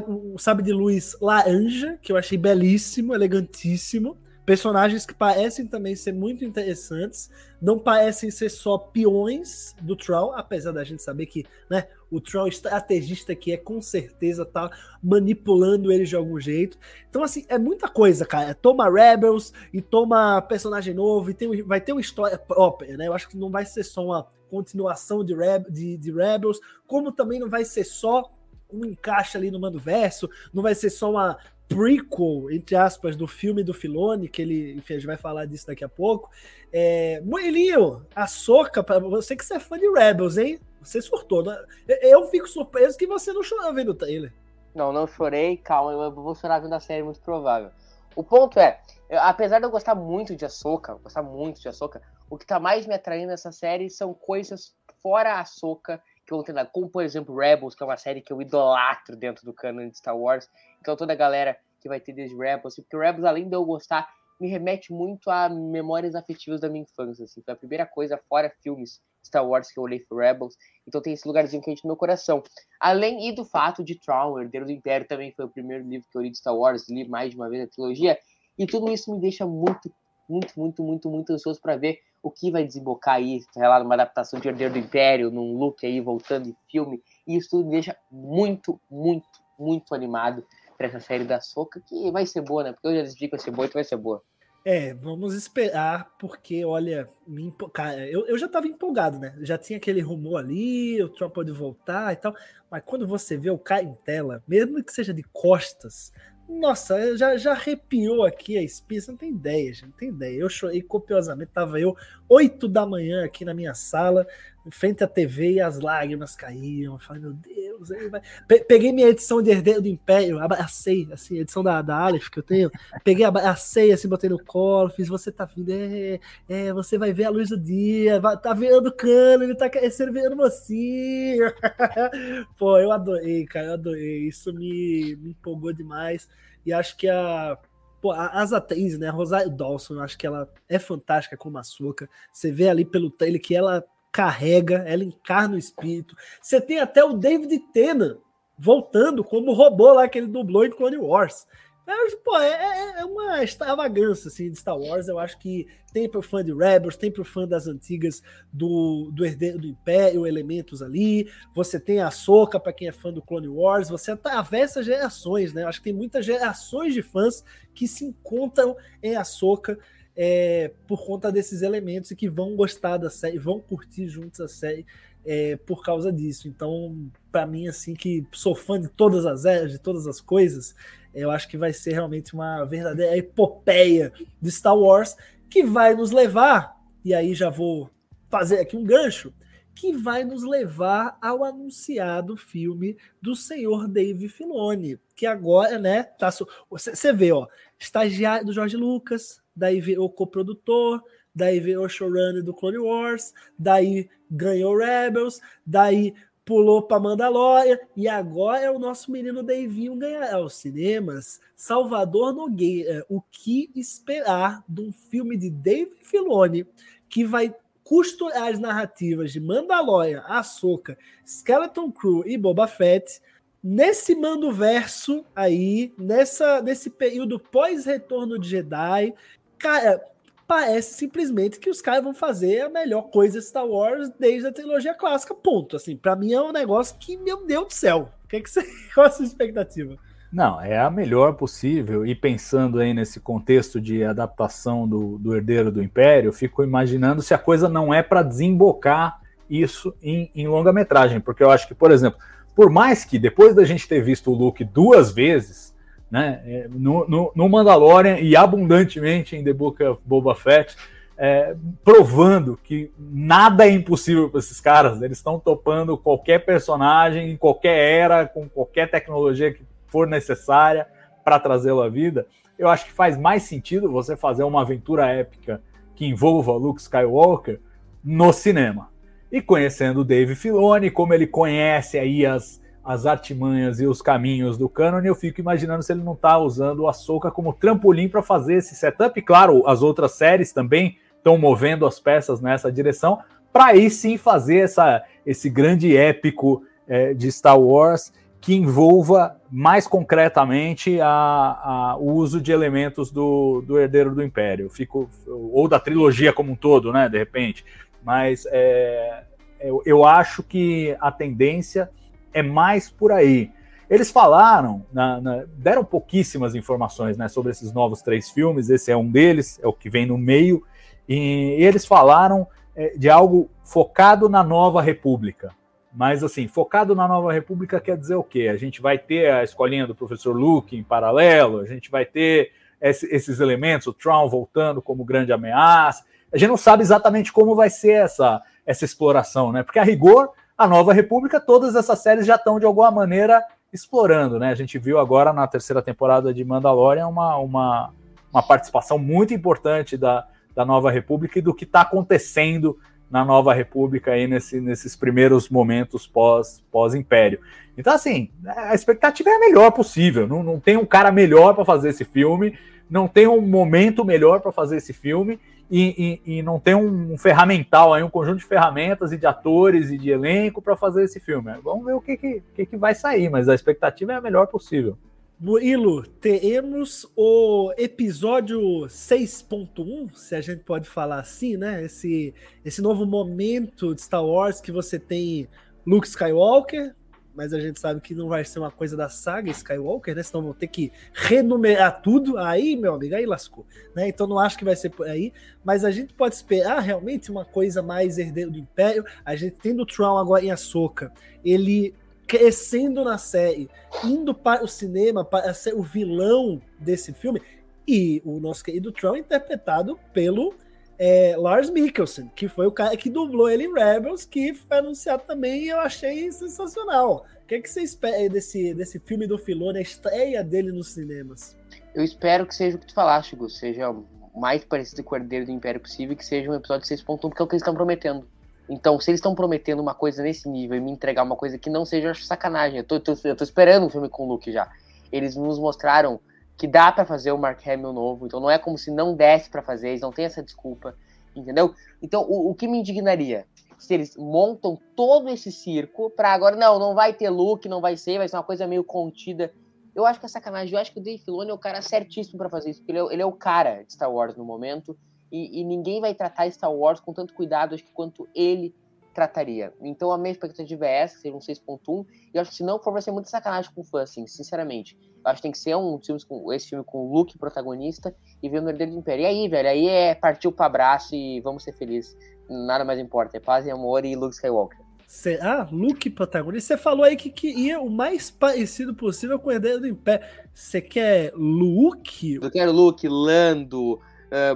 [0.06, 4.16] o sabe de luz laranja, que eu achei belíssimo, elegantíssimo.
[4.46, 7.28] Personagens que parecem também ser muito interessantes,
[7.60, 12.48] não parecem ser só peões do Troll, apesar da gente saber que né, o Troll
[12.48, 14.70] estrategista que é com certeza tá
[15.02, 16.78] manipulando eles de algum jeito.
[17.10, 18.54] Então, assim, é muita coisa, cara.
[18.54, 23.06] Toma Rebels e toma personagem novo, e tem, vai ter uma história própria, né?
[23.06, 27.12] Eu acho que não vai ser só uma continuação de, Reb, de, de Rebels, como
[27.12, 28.30] também não vai ser só
[28.72, 31.38] um encaixe ali no Mando Verso, não vai ser só uma
[31.68, 35.66] prequel, entre aspas, do filme do Filone, que ele, enfim, a gente vai falar disso
[35.66, 36.30] daqui a pouco.
[36.72, 40.58] É, Moelinho, a soca, para você que você é fã de Rebels, hein?
[40.82, 41.42] Você surtou.
[41.42, 41.56] Né?
[42.00, 44.32] Eu fico surpreso que você não chorou vendo o trailer.
[44.74, 47.70] Não, não chorei, calma, eu vou chorar vendo a série, muito provável.
[48.16, 52.02] O ponto é, eu, apesar de eu gostar muito de Ahsoka, gostar muito de Ahsoka,
[52.28, 56.54] o que tá mais me atraindo nessa série são coisas fora Ahsoka que vão ter
[56.72, 59.96] como por exemplo Rebels, que é uma série que eu idolatro dentro do canon de
[59.96, 60.46] Star Wars.
[60.78, 64.06] Então toda a galera que vai ter desde Rebels, porque Rebels, além de eu gostar,
[64.38, 67.24] me remete muito a memórias afetivas da minha infância.
[67.24, 67.42] Assim.
[67.42, 70.54] Foi a primeira coisa, fora filmes Star Wars, que eu olhei foi Rebels.
[70.86, 72.42] Então tem esse lugarzinho quente no meu coração.
[72.78, 76.16] Além e do fato de Tron, Herdeiro do Império, também foi o primeiro livro que
[76.16, 78.18] eu li de Star Wars, li mais de uma vez a trilogia.
[78.58, 79.92] E tudo isso me deixa muito,
[80.28, 83.94] muito, muito, muito, muito ansioso para ver o que vai desembocar aí, sei lá, numa
[83.94, 87.02] adaptação de Herdeiro do Império, num look aí voltando em filme.
[87.26, 89.26] E isso tudo me deixa muito, muito,
[89.58, 90.44] muito animado
[90.76, 92.72] para essa série da Soca, que vai ser boa, né?
[92.72, 94.22] Porque eu já decidi que vai ser boa, então vai ser boa.
[94.64, 99.34] É, vamos esperar, porque, olha, me cara, eu, eu já estava empolgado, né?
[99.40, 102.34] Já tinha aquele rumor ali, o Trump pode voltar e tal,
[102.70, 106.12] mas quando você vê o cara em tela, mesmo que seja de costas,
[106.48, 110.40] nossa, já, já arrepiou aqui a espinha, não tem ideia, gente, não tem ideia.
[110.40, 111.94] Eu chorei copiosamente, tava eu
[112.28, 114.26] 8 da manhã aqui na minha sala,
[114.70, 116.94] frente à TV e as lágrimas caíam.
[116.94, 118.22] Eu falei, meu Deus, aí vai.
[118.66, 122.38] Peguei minha edição de Herdeiro do Império, abracei, assim, a edição da, da Aleph que
[122.38, 122.70] eu tenho,
[123.04, 127.24] peguei, abracei, assim, botei no colo, fiz, você tá vindo, é, é você vai ver
[127.24, 131.52] a luz do dia, vai, tá vendo o cano, ele tá crescendo, vendo mocinho.
[132.58, 136.28] Pô, eu adorei, cara, eu adorei, isso me, me empolgou demais.
[136.64, 137.58] E acho que a.
[138.00, 139.08] Pô, as atrizes, né?
[139.08, 142.08] A Rosário Dawson, eu acho que ela é fantástica como açúcar.
[142.32, 146.16] Você vê ali pelo trailer que ela carrega, ela encarna o espírito.
[146.40, 148.18] Você tem até o David Tennant
[148.58, 151.46] voltando como robô lá que ele dublou em Clone Wars.
[151.90, 155.08] É, pô, é, é, uma extravagância assim, de Star Wars.
[155.08, 159.24] Eu acho que tem pro fã de Rebels, tem pro fã das antigas do, do
[159.24, 161.30] Herdeiro do Império, elementos ali.
[161.54, 163.88] Você tem a Soca para quem é fã do Clone Wars.
[163.88, 165.62] Você atravessa gerações, né?
[165.62, 167.42] Eu acho que tem muitas gerações de fãs
[167.74, 169.78] que se encontram em Ahsoka
[170.20, 174.48] é, por conta desses elementos e que vão gostar da série, vão curtir juntos a
[174.48, 174.84] série
[175.24, 176.48] é, por causa disso.
[176.48, 180.74] Então, para mim, assim, que sou fã de todas as eras, de todas as coisas,
[181.14, 184.12] eu acho que vai ser realmente uma verdadeira epopeia
[184.42, 185.16] de Star Wars
[185.48, 187.88] que vai nos levar, e aí já vou
[188.28, 189.32] fazer aqui um gancho,
[189.78, 196.30] que vai nos levar ao anunciado filme do senhor Dave Filoni, que agora, né, tá
[196.68, 197.46] você vê, ó,
[197.78, 201.00] estagiário do Jorge Lucas, daí virou coprodutor,
[201.32, 206.12] daí virou showrunner do Clone Wars, daí ganhou Rebels, daí
[206.44, 211.38] pulou para Mandalorian e agora é o nosso menino Davinho ganhar aos cinemas.
[211.54, 216.66] Salvador Nogueira, o que esperar de um filme de Dave Filoni
[217.08, 217.54] que vai
[217.88, 223.18] costurar as narrativas de Mandalorian, Ahsoka, Skeleton Crew e Boba Fett
[223.64, 229.14] nesse mando verso aí, nessa nesse período pós-retorno de Jedi,
[229.58, 230.04] cara,
[230.46, 234.92] parece simplesmente que os caras vão fazer a melhor coisa Star Wars desde a trilogia
[234.92, 235.74] clássica, ponto.
[235.74, 238.62] Assim, para mim é um negócio que, meu Deus do céu, que, é que você,
[238.94, 239.98] qual a sua expectativa?
[240.30, 242.06] Não, é a melhor possível.
[242.06, 247.32] E pensando aí nesse contexto de adaptação do, do Herdeiro do Império, fico imaginando se
[247.32, 251.20] a coisa não é para desembocar isso em, em longa-metragem.
[251.20, 252.20] Porque eu acho que, por exemplo,
[252.54, 255.74] por mais que depois da gente ter visto o Luke duas vezes,
[256.10, 256.42] né?
[256.44, 260.76] É, no, no, no, Mandalorian e abundantemente em The Book of Boba Fett,
[261.16, 261.54] é,
[261.84, 265.02] provando que nada é impossível para esses caras.
[265.02, 270.86] Eles estão topando qualquer personagem, em qualquer era, com qualquer tecnologia que for necessária
[271.24, 272.26] para trazê-lo à vida.
[272.58, 275.60] Eu acho que faz mais sentido você fazer uma aventura épica
[275.94, 277.60] que envolva Luke Skywalker
[278.02, 278.88] no cinema.
[279.30, 284.56] E conhecendo o Dave Filoni, como ele conhece aí as, as artimanhas e os caminhos
[284.56, 288.22] do canon, eu fico imaginando se ele não está usando o Ahsoka como trampolim para
[288.22, 289.20] fazer esse setup.
[289.20, 293.18] Claro, as outras séries também estão movendo as peças nessa direção,
[293.52, 299.86] para aí sim fazer essa, esse grande épico é, de Star Wars que envolva mais
[299.86, 305.80] concretamente a, a, o uso de elementos do, do Herdeiro do Império, fico, ou da
[305.80, 307.64] trilogia como um todo, né, de repente.
[308.02, 309.24] Mas é,
[309.60, 311.90] eu, eu acho que a tendência
[312.32, 313.50] é mais por aí.
[313.90, 318.96] Eles falaram, na, na, deram pouquíssimas informações né, sobre esses novos três filmes, esse é
[318.96, 320.62] um deles, é o que vem no meio,
[321.08, 325.50] e, e eles falaram é, de algo focado na nova república,
[325.98, 328.46] Mas, assim, focado na Nova República quer dizer o quê?
[328.46, 332.52] A gente vai ter a escolinha do professor Luke em paralelo, a gente vai ter
[332.80, 336.04] esse, esses elementos, o Tron voltando como grande ameaça.
[336.32, 339.64] A gente não sabe exatamente como vai ser essa, essa exploração, né?
[339.64, 343.42] Porque, a rigor, a Nova República, todas essas séries já estão, de alguma maneira,
[343.72, 344.50] explorando, né?
[344.50, 347.90] A gente viu agora na terceira temporada de Mandalorian uma, uma,
[348.32, 352.78] uma participação muito importante da, da Nova República e do que está acontecendo
[353.10, 357.40] na Nova República aí nesse, nesses primeiros momentos pós, pós-império.
[357.76, 360.26] Então, assim, a expectativa é a melhor possível.
[360.26, 362.58] Não, não tem um cara melhor para fazer esse filme,
[362.90, 365.38] não tem um momento melhor para fazer esse filme,
[365.70, 369.90] e, e, e, não tem um ferramental aí, um conjunto de ferramentas e de atores
[369.90, 371.52] e de elenco para fazer esse filme.
[371.62, 374.46] Vamos ver o que, que, que, que vai sair, mas a expectativa é a melhor
[374.46, 374.96] possível.
[375.40, 381.84] Murilo, teremos o episódio 6.1, se a gente pode falar assim, né?
[381.84, 382.34] Esse,
[382.64, 385.46] esse novo momento de Star Wars que você tem
[385.86, 386.92] Luke Skywalker,
[387.36, 390.24] mas a gente sabe que não vai ser uma coisa da saga Skywalker, né?
[390.24, 392.36] Senão vão ter que renumerar tudo.
[392.36, 393.64] Aí, meu amigo, aí lascou.
[393.94, 394.08] Né?
[394.08, 395.32] Então não acho que vai ser por aí.
[395.62, 399.04] Mas a gente pode esperar realmente uma coisa mais herdeiro do Império.
[399.24, 401.12] A gente tendo o Tron agora em Ahsoka,
[401.44, 401.94] ele
[402.28, 403.70] crescendo na série,
[404.04, 407.40] indo para o cinema para ser o vilão desse filme,
[407.88, 410.54] e o nosso querido Tron interpretado pelo
[410.98, 415.22] é, Lars Mikkelsen, que foi o cara que dublou ele em Rebels, que foi anunciado
[415.26, 417.24] também e eu achei sensacional.
[417.42, 420.88] O que, é que você espera desse, desse filme do Filone, a estreia dele nos
[420.88, 421.56] cinemas?
[421.94, 424.04] Eu espero que seja o que tu falaste, Gus, seja o
[424.38, 427.44] mais parecido com o Herdeiro do Império possível que seja um episódio 6.1, porque é
[427.44, 428.28] o que eles estão prometendo.
[428.68, 431.70] Então, se eles estão prometendo uma coisa nesse nível e me entregar uma coisa que
[431.70, 432.78] não seja, eu acho sacanagem.
[432.78, 434.70] Eu tô, tô, eu tô esperando um filme com o Luke já.
[435.10, 436.20] Eles nos mostraram
[436.56, 439.48] que dá para fazer o Mark Hamill novo, então não é como se não desse
[439.48, 440.96] para fazer, eles não tem essa desculpa,
[441.34, 441.72] entendeu?
[442.02, 443.46] Então, o, o que me indignaria?
[443.78, 447.96] Se eles montam todo esse circo para agora, não, não vai ter Luke, não vai
[447.96, 449.54] ser, vai ser uma coisa meio contida.
[449.94, 450.74] Eu acho que é sacanagem.
[450.74, 452.98] Eu acho que o Dave Filoni é o cara certíssimo para fazer isso, porque ele
[452.98, 454.98] é, ele é o cara de Star Wars no momento
[455.30, 458.74] e, e, ninguém vai tratar Star Wars com tanto cuidado acho que quanto ele
[459.14, 459.72] trataria.
[459.80, 462.92] Então a minha expectativa é essa, seja um 6.1, e acho que se não for,
[462.92, 464.96] vai ser muito sacanagem com o fã, assim, sinceramente.
[465.24, 468.14] Eu acho que tem que ser um filme com esse filme com o Luke protagonista
[468.42, 469.24] e ver o Herdeiro do Império.
[469.24, 472.16] E aí, velho, aí é partiu para abraço e vamos ser felizes.
[472.48, 474.78] Nada mais importa, é paz e amor e Luke Skywalker.
[475.08, 476.76] Cê, ah, Luke protagonista.
[476.76, 480.24] Você falou aí que, que ia o mais parecido possível com o Herdeiro do Império.
[480.52, 482.34] Você quer Luke?
[482.34, 484.00] Eu quero Luke, Lando,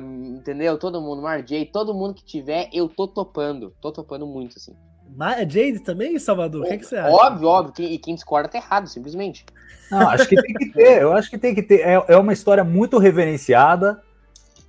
[0.01, 0.79] um, entendeu?
[0.79, 3.73] Todo mundo, Marjay, todo mundo que tiver, eu tô topando.
[3.81, 4.75] Tô topando muito, assim.
[5.17, 6.63] Mas Jade também, Salvador?
[6.63, 7.15] O que, é que, você acha?
[7.15, 7.85] Óbvio, óbvio.
[7.85, 9.45] E quem discorda tá errado, simplesmente.
[9.91, 11.03] Não, acho que tem que ter.
[11.03, 11.81] Eu acho que tem que ter.
[11.81, 14.03] É, é uma história muito reverenciada,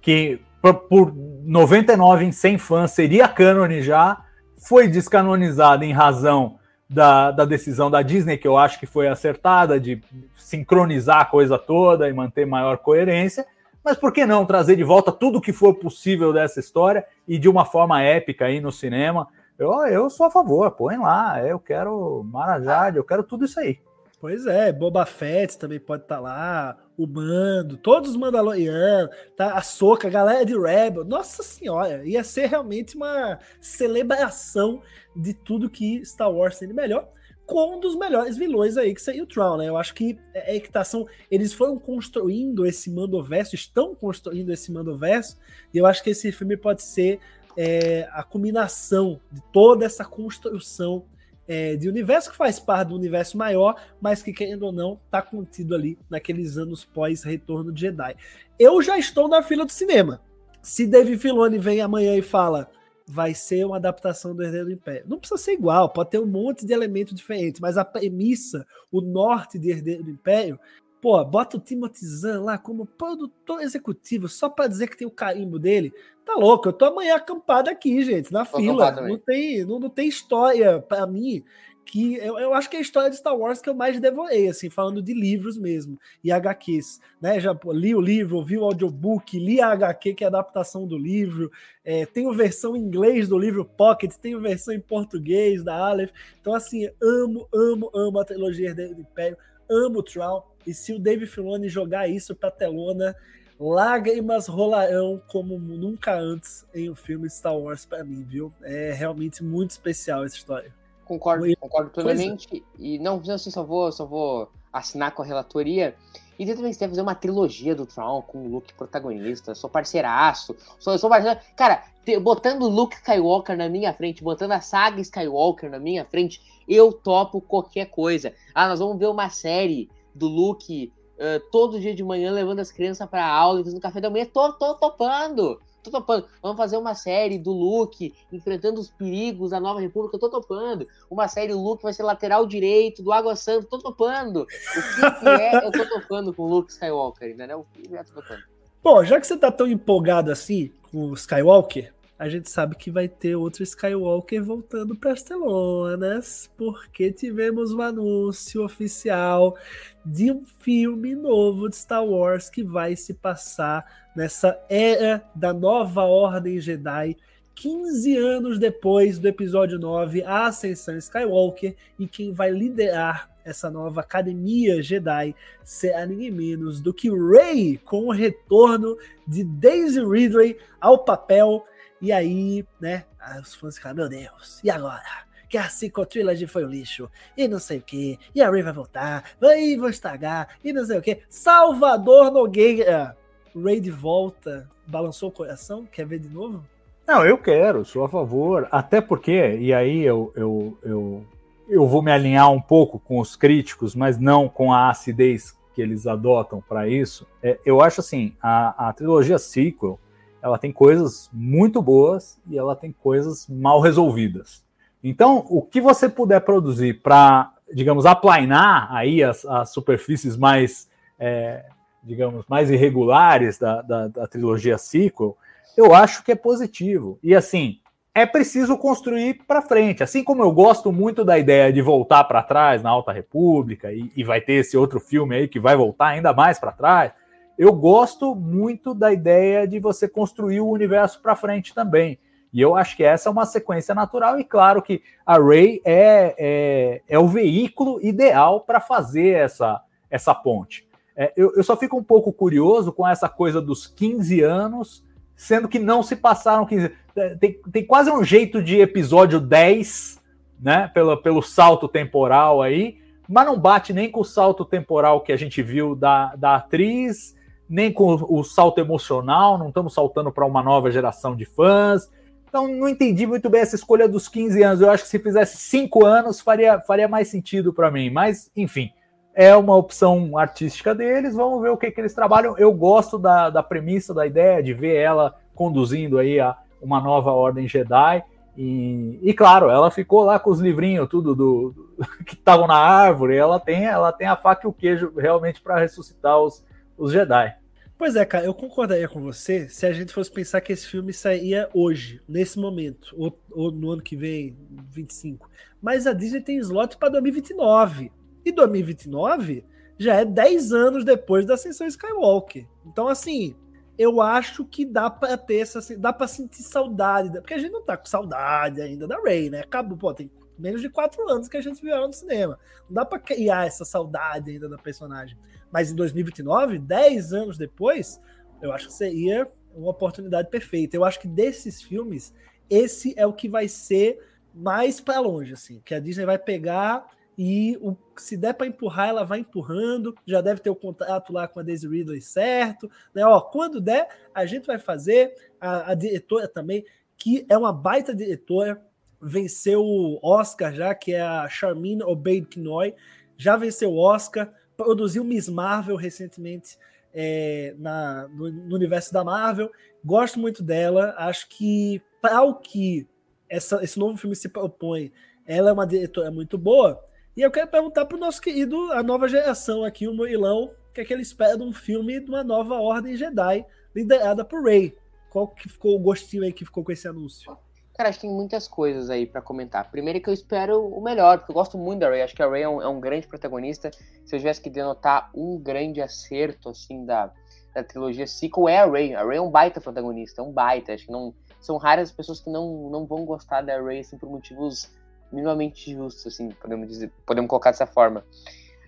[0.02, 4.22] que por, por 99 em 100 fãs seria cânone já.
[4.58, 6.58] Foi descanonizada em razão
[6.90, 10.02] da, da decisão da Disney, que eu acho que foi acertada, de
[10.38, 13.46] sincronizar a coisa toda e manter maior coerência.
[13.84, 17.50] Mas por que não trazer de volta tudo que for possível dessa história e de
[17.50, 19.28] uma forma épica aí no cinema?
[19.60, 21.46] Eu, eu sou a favor, põe lá.
[21.46, 23.80] Eu quero Marajade, eu quero tudo isso aí.
[24.20, 29.54] Pois é, Boba Fett também pode estar tá lá, o Mando, todos os Mandalorianos, tá?
[29.54, 31.04] a Soca, a galera de Rebel.
[31.04, 34.82] Nossa senhora, ia ser realmente uma celebração
[35.14, 37.10] de tudo que Star Wars tem de melhor
[37.46, 39.68] com um dos melhores vilões aí, que seria o Tron, né?
[39.68, 44.52] Eu acho que é, é que tá, são, eles foram construindo esse Mandoverso, estão construindo
[44.52, 45.38] esse Mandoverso,
[45.74, 47.20] e eu acho que esse filme pode ser
[47.58, 51.06] é, a culminação de toda essa construção
[51.48, 55.22] é, de universo que faz parte do universo maior, mas que, querendo ou não, tá
[55.22, 58.16] contido ali naqueles anos pós-retorno de Jedi.
[58.58, 60.22] Eu já estou na fila do cinema.
[60.62, 62.70] Se Dave Filoni vem amanhã e fala
[63.06, 65.06] vai ser uma adaptação do Herdeiro do Império.
[65.08, 69.02] Não precisa ser igual, pode ter um monte de elementos diferentes, mas a premissa, o
[69.02, 70.60] norte de Herdeiro do Império,
[71.02, 75.12] pô, bota o Timothy Zahn lá como produtor executivo, só para dizer que tem o
[75.12, 75.94] carimbo dele.
[76.26, 78.92] Tá louco, eu tô amanhã acampado aqui, gente, na tô fila.
[78.92, 81.44] Não tem, não, não tem história para mim
[81.86, 84.48] que eu, eu, acho que é a história de Star Wars que eu mais devorei,
[84.48, 89.38] assim, falando de livros mesmo, e HQs, né, já li o livro, ouvi o audiobook,
[89.38, 91.52] li a HQ, que é a adaptação do livro,
[91.84, 96.54] é, tenho versão em inglês do livro Pocket, tenho versão em português da Aleph, então
[96.54, 99.38] assim, amo, amo, amo a trilogia do Império,
[99.70, 103.16] amo o Tron, e se o Dave Filoni jogar isso pra telona,
[103.60, 108.52] lágrimas rolarão como nunca antes em um filme de Star Wars para mim, viu?
[108.62, 110.83] É realmente muito especial essa história.
[111.06, 112.64] Concordo, concordo plenamente.
[112.78, 115.96] E não, não assim, só vou, só vou assinar com a relatoria.
[116.38, 119.54] E também você fazer uma trilogia do Tron com o Luke protagonista.
[119.54, 120.56] Sou parceiraço.
[120.80, 121.40] Sou, sou parceiro.
[121.56, 126.04] Cara, te, botando o Luke Skywalker na minha frente, botando a saga Skywalker na minha
[126.06, 128.34] frente, eu topo qualquer coisa.
[128.54, 132.72] Ah, nós vamos ver uma série do Luke uh, todo dia de manhã levando as
[132.72, 134.26] crianças para aula e fazendo café da manhã.
[134.26, 136.26] Tô, tô topando tô topando.
[136.42, 140.88] Vamos fazer uma série do Luke enfrentando os perigos da Nova República, tô topando.
[141.10, 144.42] Uma série, o Luke vai ser lateral direito do Água Santa, tô topando.
[144.42, 147.60] O que, que é, eu tô topando com o Luke Skywalker, entendeu?
[147.60, 148.44] O que é, tô topando.
[148.82, 151.94] Bom, já que você tá tão empolgado assim com o Skywalker,
[152.24, 157.82] a gente sabe que vai ter outro Skywalker voltando para as telonas, porque tivemos um
[157.82, 159.58] anúncio oficial
[160.06, 166.04] de um filme novo de Star Wars que vai se passar nessa era da nova
[166.04, 167.18] Ordem Jedi,
[167.56, 174.00] 15 anos depois do episódio 9, a Ascensão Skywalker, e quem vai liderar essa nova
[174.00, 178.98] academia Jedi será ninguém menos do que Rey, com o retorno
[179.28, 181.66] de Daisy Ridley ao papel.
[182.04, 183.06] E aí, né,
[183.42, 185.24] os fãs ficam, meu Deus, e agora?
[185.48, 188.64] que a Sequel Trilogy foi um lixo, e não sei o que, e a Rey
[188.64, 191.20] vai voltar, vai vou estragar, e não sei o que.
[191.30, 193.16] Salvador Nogueira,
[193.56, 195.86] Ray de volta, balançou o coração?
[195.86, 196.66] Quer ver de novo?
[197.08, 198.68] Não, eu quero, sou a favor.
[198.72, 201.24] Até porque, e aí eu, eu, eu,
[201.70, 205.82] eu vou me alinhar um pouco com os críticos, mas não com a acidez que
[205.84, 207.28] eles adotam para isso.
[207.44, 210.00] É, eu acho assim, a, a trilogia sequel,
[210.44, 214.64] ela tem coisas muito boas e ela tem coisas mal resolvidas.
[215.04, 220.88] Então, o que você puder produzir para, digamos, aplainar aí as, as superfícies mais
[221.18, 221.64] é,
[222.04, 225.38] digamos, mais irregulares da, da, da trilogia sequel,
[225.78, 227.18] eu acho que é positivo.
[227.24, 227.80] E assim,
[228.14, 230.04] é preciso construir para frente.
[230.04, 234.12] Assim como eu gosto muito da ideia de voltar para trás na Alta República, e,
[234.16, 237.12] e, vai ter esse outro filme aí que vai voltar ainda mais para trás,
[237.58, 242.18] eu gosto muito da ideia de você construir o universo para frente também.
[242.52, 246.36] E eu acho que essa é uma sequência natural, e claro que a Ray é,
[246.38, 250.88] é, é o veículo ideal para fazer essa, essa ponte.
[251.16, 255.04] É, eu, eu, só fico um pouco curioso com essa coisa dos 15 anos,
[255.36, 260.20] sendo que não se passaram 15 é, tem, tem quase um jeito de episódio 10,
[260.60, 260.90] né?
[260.94, 262.98] Pelo, pelo salto temporal aí,
[263.28, 267.36] mas não bate nem com o salto temporal que a gente viu da, da atriz,
[267.70, 272.10] nem com o salto emocional, não estamos saltando para uma nova geração de fãs.
[272.48, 274.82] Então, não entendi muito bem essa escolha dos 15 anos.
[274.82, 278.12] Eu acho que se fizesse 5 anos, faria, faria mais sentido para mim.
[278.12, 278.92] Mas, enfim,
[279.34, 282.56] é uma opção artística deles, vamos ver o que, que eles trabalham.
[282.58, 287.32] Eu gosto da, da premissa, da ideia de ver ela conduzindo aí a uma nova
[287.32, 288.24] ordem Jedi.
[288.56, 292.78] E, e claro, ela ficou lá com os livrinhos, tudo do, do que estavam na
[292.78, 293.36] árvore.
[293.36, 296.64] Ela tem, ela tem a faca e o queijo realmente para ressuscitar os,
[296.98, 297.56] os Jedi.
[297.98, 301.14] Pois é, cara, eu concordaria com você se a gente fosse pensar que esse filme
[301.14, 304.58] sairia hoje, nesse momento, ou, ou no ano que vem,
[304.92, 305.50] 25.
[305.82, 308.12] Mas a Disney tem slot para 2029.
[308.46, 309.64] E 2029
[309.98, 312.68] já é 10 anos depois da ascensão Skywalker.
[312.86, 313.56] Então, assim,
[313.98, 315.80] eu acho que dá para ter essa.
[315.98, 317.32] Dá para sentir saudade.
[317.40, 319.62] Porque a gente não tá com saudade ainda da Rey, né?
[319.62, 322.60] Acabou, pô, tem menos de 4 anos que a gente viu ela no cinema.
[322.88, 325.38] Não dá para criar essa saudade ainda da personagem.
[325.72, 328.22] Mas em 2029, 10 anos depois,
[328.62, 330.96] eu acho que seria uma oportunidade perfeita.
[330.96, 332.34] Eu acho que desses filmes,
[332.70, 334.20] esse é o que vai ser
[334.54, 335.82] mais para longe, assim.
[335.84, 337.06] Que a Disney vai pegar
[337.38, 340.16] e o, se der para empurrar, ela vai empurrando.
[340.26, 342.90] Já deve ter o contato lá com a Daisy Ridley certo.
[343.14, 343.26] Né?
[343.26, 345.34] Ó, quando der, a gente vai fazer.
[345.60, 346.86] A, a diretora também,
[347.18, 348.86] que é uma baita diretora,
[349.24, 352.94] venceu o Oscar já, que é a Charmin Obeid Knoy,
[353.38, 356.78] já venceu o Oscar, produziu Miss Marvel recentemente
[357.14, 359.72] é, na, no, no, universo da Marvel.
[360.04, 361.14] Gosto muito dela.
[361.18, 363.08] Acho que para o que
[363.50, 365.12] essa, esse novo filme se propõe,
[365.46, 367.00] ela é uma diretora muito boa
[367.36, 371.02] e eu quero perguntar pro nosso querido, a nova geração aqui, o Murilão, o que
[371.02, 373.66] é que ele espera de um filme de uma nova Ordem Jedi,
[373.96, 374.96] liderada por Rey.
[375.32, 377.58] Qual que ficou o gostinho aí que ficou com esse anúncio?
[378.04, 379.90] Cara, acho que tem muitas coisas aí para comentar.
[379.90, 382.22] Primeiro é que eu espero o melhor, porque eu gosto muito da Rey.
[382.22, 383.92] Acho que a Rey é um, é um, grande protagonista.
[384.26, 387.32] Se eu tivesse que denotar um grande acerto, assim, da,
[387.74, 389.16] da trilogia sequel, é a Rey.
[389.16, 390.94] A Rey é um baita protagonista, é um baita.
[390.94, 391.34] Acho que não...
[391.62, 394.92] São raras as pessoas que não, não vão gostar da Rey, assim, por motivos
[395.32, 398.20] minimamente justo, assim, podemos dizer, podemos colocar dessa forma.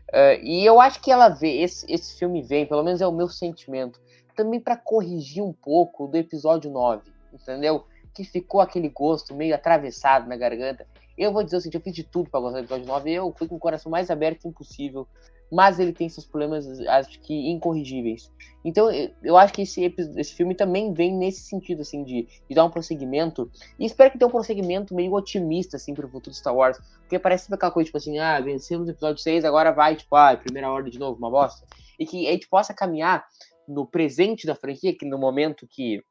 [0.09, 3.13] Uh, e eu acho que ela vê, esse, esse filme vem, pelo menos é o
[3.13, 3.97] meu sentimento,
[4.35, 7.01] também para corrigir um pouco do episódio 9,
[7.33, 7.85] entendeu?
[8.15, 10.87] Que ficou aquele gosto meio atravessado na garganta.
[11.17, 13.33] Eu vou dizer o seguinte, eu fiz de tudo para gostar do episódio 9, eu
[13.37, 15.07] fui com o coração mais aberto impossível
[15.51, 18.31] mas ele tem seus problemas, acho que incorrigíveis.
[18.63, 18.89] Então,
[19.23, 22.69] eu acho que esse, esse filme também vem nesse sentido, assim, de, de dar um
[22.69, 23.49] prosseguimento.
[23.79, 26.79] E espero que tenha um prosseguimento meio otimista, assim, pro futuro Star Wars.
[27.01, 30.35] Porque parece aquela coisa, tipo assim, ah, vencemos o episódio 6, agora vai, tipo, ah,
[30.35, 31.65] primeira ordem de novo, uma bosta.
[31.99, 33.25] E que a gente possa caminhar
[33.67, 36.03] no presente da franquia, que no momento que,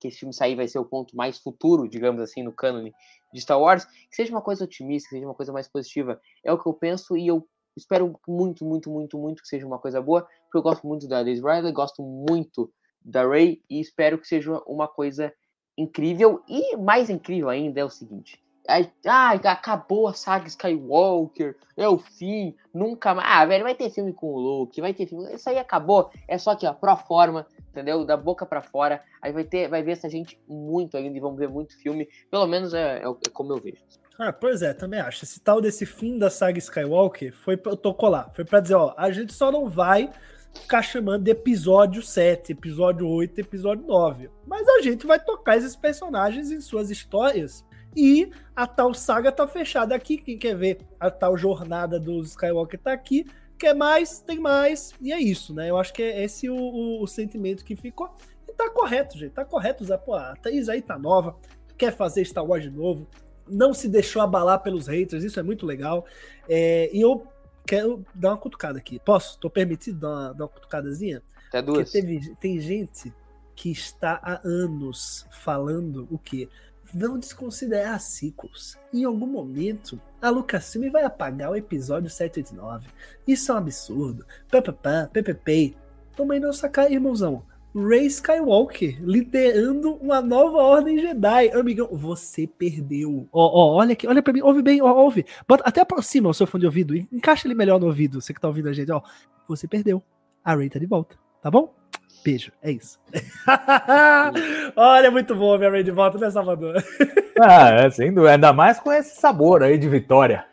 [0.00, 2.92] que esse filme sair vai ser o ponto mais futuro, digamos assim, no cânone
[3.32, 6.20] de Star Wars, que seja uma coisa otimista, que seja uma coisa mais positiva.
[6.42, 7.46] É o que eu penso e eu
[7.76, 11.22] espero muito, muito, muito, muito que seja uma coisa boa, porque eu gosto muito da
[11.22, 12.72] Daisy Ridley, gosto muito
[13.02, 15.32] da Ray e espero que seja uma coisa
[15.76, 16.42] incrível.
[16.48, 22.54] E mais incrível ainda é o seguinte: ah, acabou a saga Skywalker, é o fim,
[22.72, 23.28] nunca mais.
[23.30, 25.32] Ah, velho, vai ter filme com o Luke, vai ter filme.
[25.34, 26.10] Isso aí acabou.
[26.28, 28.04] É só que, ó, pro forma, entendeu?
[28.04, 29.02] Da boca para fora.
[29.20, 32.08] Aí vai ter, vai ver essa gente muito ainda e vamos ver muito filme.
[32.30, 33.82] Pelo menos é, é, é como eu vejo.
[34.18, 35.24] Ah, pois é, também acho.
[35.24, 38.30] Esse tal desse fim da saga Skywalker foi eu tocou lá.
[38.34, 40.10] Foi para dizer, ó, a gente só não vai
[40.54, 44.30] ficar chamando de episódio 7, episódio 8, episódio 9.
[44.46, 47.64] Mas a gente vai tocar esses personagens em suas histórias.
[47.96, 50.16] E a tal saga tá fechada aqui.
[50.16, 53.26] Quem quer ver a tal jornada do Skywalker tá aqui.
[53.58, 54.92] Quer mais, tem mais.
[55.00, 55.70] E é isso, né?
[55.70, 58.14] Eu acho que é esse o, o, o sentimento que ficou.
[58.48, 59.32] E tá correto, gente.
[59.32, 59.98] Tá correto usar.
[59.98, 61.36] Pô, a Thaís aí tá nova.
[61.76, 63.06] Quer fazer Star Wars de novo
[63.50, 66.06] não se deixou abalar pelos haters, isso é muito legal.
[66.48, 67.26] É, e eu
[67.66, 68.98] quero dar uma cutucada aqui.
[69.00, 69.38] Posso?
[69.38, 71.22] Tô permitido dar uma, dar uma cutucadazinha?
[71.48, 71.90] Até duas.
[71.90, 73.12] Teve, tem gente
[73.56, 76.48] que está há anos falando o quê?
[76.92, 78.76] Não desconsiderar sequels.
[78.92, 82.88] Em algum momento, a Lucasfilm vai apagar o episódio 789.
[83.26, 84.26] Isso é um absurdo.
[84.50, 85.76] Papapá, PPP.
[86.16, 87.44] Toma aí não sacar, irmãozão.
[87.74, 91.50] Ray Skywalker liderando uma nova ordem Jedi.
[91.50, 93.28] Amigão, você perdeu.
[93.32, 95.24] Ó, ó, olha aqui, olha pra mim, ouve bem, ó, ouve.
[95.46, 98.40] Bota, até aproxima o seu fone de ouvido, encaixa ele melhor no ouvido, você que
[98.40, 99.00] tá ouvindo a gente, ó.
[99.46, 100.02] Você perdeu.
[100.44, 101.79] A Ray tá de volta, tá bom?
[102.22, 102.98] Beijo, é isso.
[104.76, 106.82] olha, muito bom ver a Ray de volta, né, Salvador?
[107.40, 108.32] ah, é, sem dúvida.
[108.32, 110.44] Ainda mais com esse sabor aí de vitória.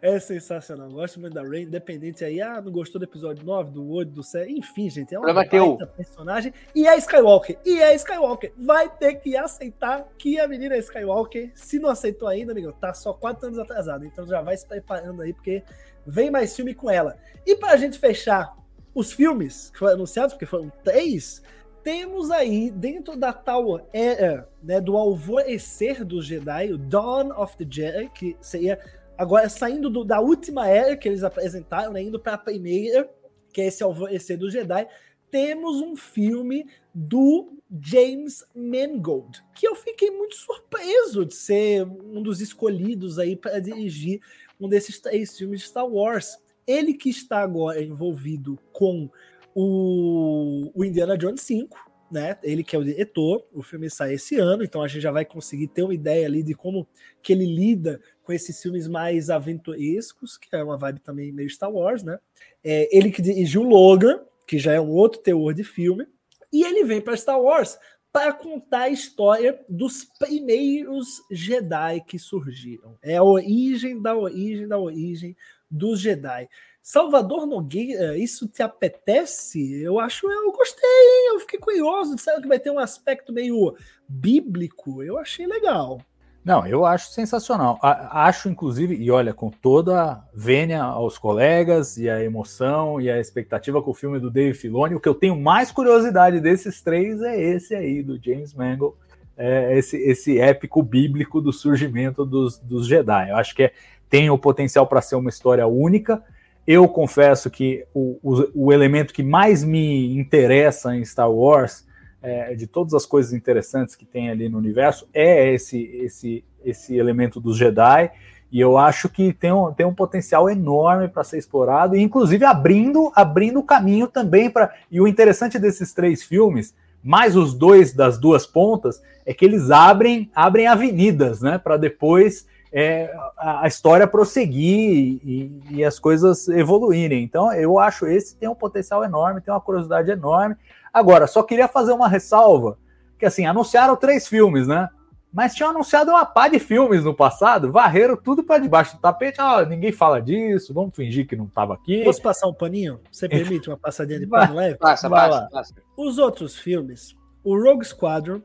[0.00, 0.88] é sensacional.
[0.88, 2.40] Gosto muito da Rain, independente aí.
[2.40, 4.52] Ah, não gostou do episódio 9, do 8, do 7.
[4.52, 6.52] Enfim, gente, é uma baita personagem.
[6.74, 7.58] E é Skywalker.
[7.64, 8.52] E é Skywalker.
[8.56, 11.52] Vai ter que aceitar que a menina é Skywalker.
[11.54, 14.04] Se não aceitou ainda, amigo, tá só 4 anos atrasado.
[14.04, 15.62] Então já vai se preparando aí, porque
[16.06, 17.16] vem mais filme com ela.
[17.46, 18.54] E pra gente fechar
[18.94, 21.42] os filmes que foram anunciados, porque foram três,
[21.82, 27.66] temos aí, dentro da tal era né, do alvorecer do Jedi, o Dawn of the
[27.68, 28.78] Jedi, que seria
[29.16, 33.08] Agora, saindo do, da última era que eles apresentaram, né, indo para a primeira,
[33.52, 34.88] que é esse Alvorecer do Jedi,
[35.30, 42.40] temos um filme do James Mangold, que eu fiquei muito surpreso de ser um dos
[42.40, 44.20] escolhidos aí para dirigir
[44.60, 46.38] um desses três filmes de Star Wars.
[46.66, 49.10] Ele que está agora envolvido com
[49.54, 51.76] o, o Indiana Jones 5,
[52.10, 52.38] né?
[52.42, 55.24] Ele que é o diretor, o filme sai esse ano, então a gente já vai
[55.24, 56.86] conseguir ter uma ideia ali de como
[57.22, 61.72] que ele lida com esses filmes mais aventurescos, que é uma vibe também meio Star
[61.72, 62.18] Wars, né?
[62.62, 66.06] É, ele que dirigiu Logan, que já é um outro teor de filme,
[66.52, 67.78] e ele vem para Star Wars
[68.12, 72.96] para contar a história dos primeiros Jedi que surgiram.
[73.02, 75.36] É a origem da origem da origem
[75.70, 76.48] dos Jedi.
[76.82, 79.80] Salvador Nogueira, isso te apetece?
[79.82, 82.14] Eu acho, eu gostei, eu fiquei curioso.
[82.14, 83.74] Disseram que vai ter um aspecto meio
[84.06, 85.02] bíblico.
[85.02, 86.00] Eu achei legal.
[86.44, 87.78] Não, eu acho sensacional.
[87.80, 93.18] Acho, inclusive, e olha, com toda a vênia aos colegas e a emoção e a
[93.18, 97.22] expectativa com o filme do Dave Filoni, o que eu tenho mais curiosidade desses três
[97.22, 98.94] é esse aí, do James Mangold,
[99.38, 103.30] é esse, esse épico bíblico do surgimento dos, dos Jedi.
[103.30, 103.72] Eu acho que é,
[104.14, 106.22] tem o potencial para ser uma história única
[106.66, 111.86] eu confesso que o, o, o, elemento que mais me interessa em Star Wars,
[112.22, 116.96] é, de todas as coisas interessantes que tem ali no universo, é esse, esse, esse
[116.96, 118.10] elemento dos Jedi.
[118.50, 123.12] E eu acho que tem um, tem um potencial enorme para ser explorado, inclusive abrindo
[123.14, 124.72] abrindo caminho também para.
[124.90, 129.70] E o interessante desses três filmes, mais os dois das duas pontas, é que eles
[129.70, 131.58] abrem abrem avenidas, né?
[131.58, 132.46] Para depois
[132.76, 137.22] é, a, história prosseguir e, e, as coisas evoluírem.
[137.22, 140.56] Então, eu acho esse tem um potencial enorme, tem uma curiosidade enorme.
[140.92, 142.76] Agora, só queria fazer uma ressalva,
[143.16, 144.88] que assim, anunciaram três filmes, né?
[145.32, 149.40] Mas tinham anunciado uma pá de filmes no passado, varreram tudo para debaixo do tapete.
[149.40, 152.02] Ah, ninguém fala disso, vamos fingir que não estava aqui.
[152.02, 152.98] Posso passar um paninho?
[153.10, 154.78] Você permite uma passadinha de pano leve?
[154.78, 155.74] Passa, passa, passa.
[155.96, 158.42] Os outros filmes, o Rogue Squadron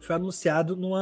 [0.00, 0.94] foi anunciado num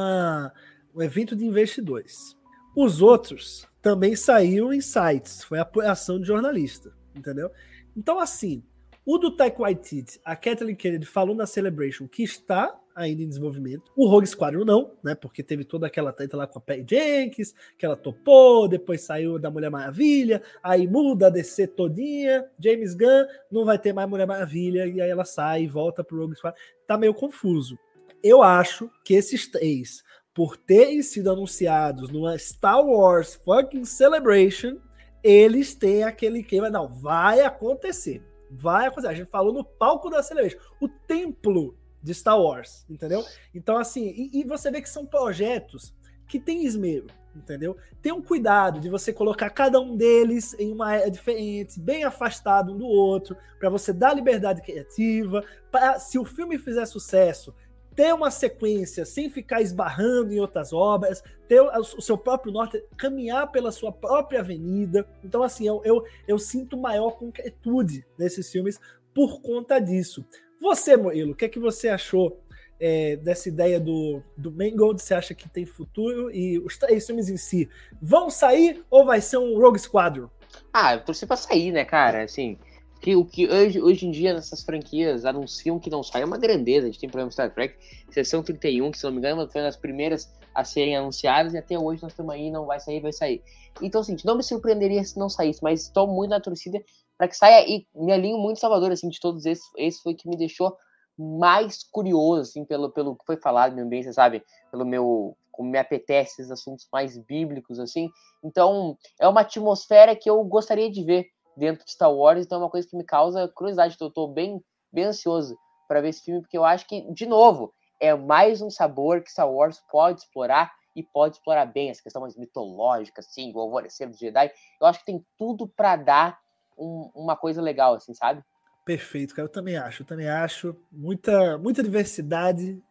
[1.03, 2.35] evento de investidores.
[2.75, 7.51] Os outros também saiu em sites, foi apoiação de jornalista, entendeu?
[7.95, 8.63] Então, assim,
[9.05, 13.91] o do Taika Waititi, a Kathleen Kennedy falou na Celebration que está ainda em desenvolvimento.
[13.95, 15.15] O Rogue Squadron não, né?
[15.15, 19.39] Porque teve toda aquela treta lá com a Patty Jenkins, que ela topou, depois saiu
[19.39, 24.27] da Mulher Maravilha, aí muda a DC todinha, James Gunn não vai ter mais Mulher
[24.27, 26.59] Maravilha, e aí ela sai e volta pro Rogue Squadron.
[26.87, 27.77] Tá meio confuso.
[28.23, 30.01] Eu acho que esses três,
[30.33, 34.79] por terem sido anunciados numa Star Wars fucking Celebration,
[35.23, 38.23] eles têm aquele clima, não, vai acontecer.
[38.49, 39.07] Vai acontecer.
[39.07, 40.57] A gente falou no palco da Celebration.
[40.81, 43.23] O templo de Star Wars, entendeu?
[43.55, 45.93] Então, assim, e, e você vê que são projetos
[46.27, 47.77] que têm esmero, entendeu?
[48.01, 52.77] Tenham cuidado de você colocar cada um deles em uma era diferente, bem afastado um
[52.77, 57.53] do outro, para você dar liberdade criativa, para se o filme fizer sucesso,
[57.95, 63.51] ter uma sequência sem ficar esbarrando em outras obras, ter o seu próprio norte, caminhar
[63.51, 65.07] pela sua própria avenida.
[65.23, 68.79] Então, assim, eu, eu, eu sinto maior concretude nesses filmes
[69.13, 70.25] por conta disso.
[70.59, 72.41] Você, Murilo, o que é que você achou
[72.79, 75.01] é, dessa ideia do, do Mangold?
[75.01, 76.31] Você acha que tem futuro?
[76.31, 77.69] E os três filmes em si
[78.01, 80.29] vão sair ou vai ser um Rogue Squadron?
[80.71, 82.23] Ah, eu torci pra sair, né, cara?
[82.23, 82.57] Assim,
[83.03, 86.37] que o que hoje, hoje em dia nessas franquias anunciam que não sai é uma
[86.37, 86.87] grandeza.
[86.87, 87.75] A gente tem problema Star Trek,
[88.09, 91.57] Sessão 31, que se não me engano foi uma das primeiras a serem anunciadas, e
[91.57, 93.43] até hoje nós estamos aí, não vai sair, vai sair.
[93.81, 96.81] Então, assim, não me surpreenderia se não saísse, mas estou muito na torcida
[97.17, 100.29] para que saia e me alinho muito Salvador, assim, de todos esses, esse foi que
[100.29, 100.77] me deixou
[101.17, 104.41] mais curioso, assim, pelo, pelo que foi falado no ambiente, sabe?
[104.71, 108.09] Pelo meu, como me apetece esses assuntos mais bíblicos, assim.
[108.41, 111.25] Então, é uma atmosfera que eu gostaria de ver
[111.55, 114.27] dentro de Star Wars, então é uma coisa que me causa curiosidade, então eu tô
[114.27, 118.61] bem, bem ansioso para ver esse filme, porque eu acho que, de novo, é mais
[118.61, 123.21] um sabor que Star Wars pode explorar e pode explorar bem essa questão mais mitológica,
[123.21, 124.51] assim, o alvorecer do Jedi.
[124.79, 126.39] Eu acho que tem tudo para dar
[126.77, 128.43] um, uma coisa legal, assim, sabe?
[128.85, 129.45] Perfeito, cara.
[129.45, 130.01] Eu também acho.
[130.01, 130.75] Eu também acho.
[130.91, 132.81] Muita, muita diversidade.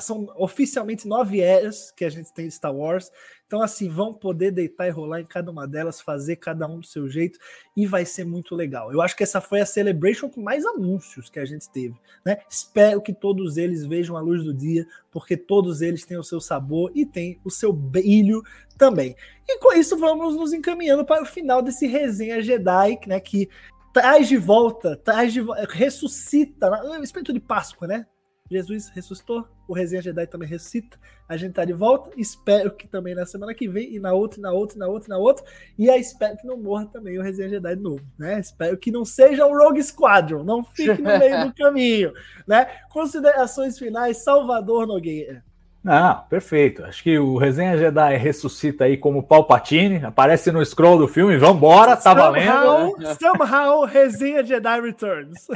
[0.00, 3.10] São oficialmente nove eras que a gente tem de Star Wars.
[3.46, 6.86] Então, assim, vão poder deitar e rolar em cada uma delas, fazer cada um do
[6.86, 7.38] seu jeito,
[7.76, 8.90] e vai ser muito legal.
[8.90, 11.94] Eu acho que essa foi a Celebration com mais anúncios que a gente teve.
[12.24, 12.38] Né?
[12.48, 16.40] Espero que todos eles vejam a luz do dia, porque todos eles têm o seu
[16.40, 18.42] sabor e têm o seu brilho
[18.78, 19.14] também.
[19.46, 23.20] E com isso, vamos nos encaminhando para o final desse resenha Jedi, né?
[23.20, 23.48] Que
[23.94, 25.40] traz de volta, traz de
[25.70, 28.04] ressuscita, o espírito de Páscoa, né?
[28.50, 33.14] Jesus ressuscitou, o Resenha Jedi também ressuscita, a gente tá de volta, espero que também
[33.14, 35.16] na semana que vem, e na outra, e na outra, e na outra, e na
[35.16, 35.44] outra,
[35.78, 38.40] e aí espero que não morra também o Resenha Jedi de novo, né?
[38.40, 42.12] Espero que não seja um Rogue Squadron, não fique no meio do caminho,
[42.46, 42.66] né?
[42.90, 45.42] Considerações finais, Salvador Nogueira.
[45.86, 46.82] Ah, perfeito.
[46.84, 51.94] Acho que o Resenha Jedi ressuscita aí como Palpatine, aparece no scroll do filme, vambora,
[51.94, 52.98] tá somehow, valendo.
[52.98, 53.14] Né?
[53.20, 55.46] Somehow, Resenha Jedi Returns.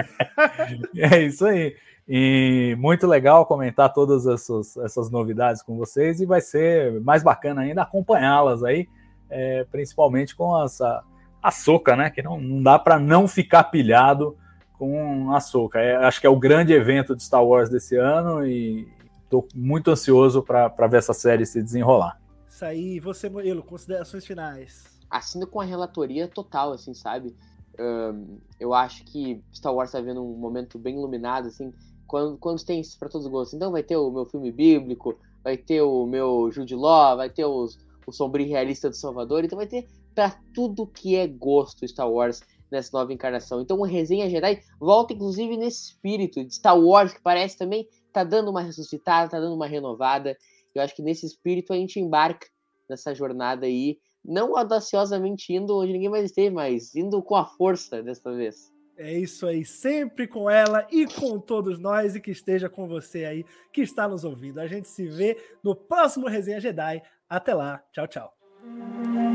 [0.95, 1.75] é isso aí.
[2.07, 7.63] E muito legal comentar todas essas, essas novidades com vocês e vai ser mais bacana
[7.63, 8.87] ainda acompanhá-las aí,
[9.31, 11.03] é, principalmente com essa
[11.43, 12.11] a Soca, né?
[12.11, 14.37] Que não, não dá para não ficar pilhado
[14.79, 15.81] com a Soca.
[15.81, 18.89] É, acho que é o grande evento de Star Wars desse ano e,
[19.29, 22.19] Estou muito ansioso para ver essa série se desenrolar.
[22.49, 24.85] Isso aí, você, Murilo, considerações finais.
[25.11, 27.37] Assino com a relatoria total, assim, sabe?
[27.79, 31.75] Um, eu acho que Star Wars está vendo um momento bem iluminado, assim,
[32.07, 33.53] quando, quando tem isso para todos os gostos.
[33.53, 35.15] Então vai ter o meu filme bíblico,
[35.45, 39.59] vai ter o meu Jude Law, vai ter os, o sombrio realista do Salvador, então
[39.59, 43.61] vai ter para tudo que é gosto Star Wars nessa nova encarnação.
[43.61, 47.87] Então o Resenha Jedi volta inclusive nesse espírito de Star Wars, que parece também
[48.19, 50.37] tá dando uma ressuscitada, tá dando uma renovada.
[50.75, 52.47] Eu acho que nesse espírito a gente embarca
[52.89, 58.03] nessa jornada aí, não audaciosamente indo onde ninguém mais esteve, mas indo com a força
[58.03, 58.73] desta vez.
[58.97, 63.25] É isso aí, sempre com ela e com todos nós e que esteja com você
[63.25, 64.59] aí que está nos ouvindo.
[64.59, 67.01] A gente se vê no próximo Resenha Jedi.
[67.29, 69.28] Até lá, tchau, tchau.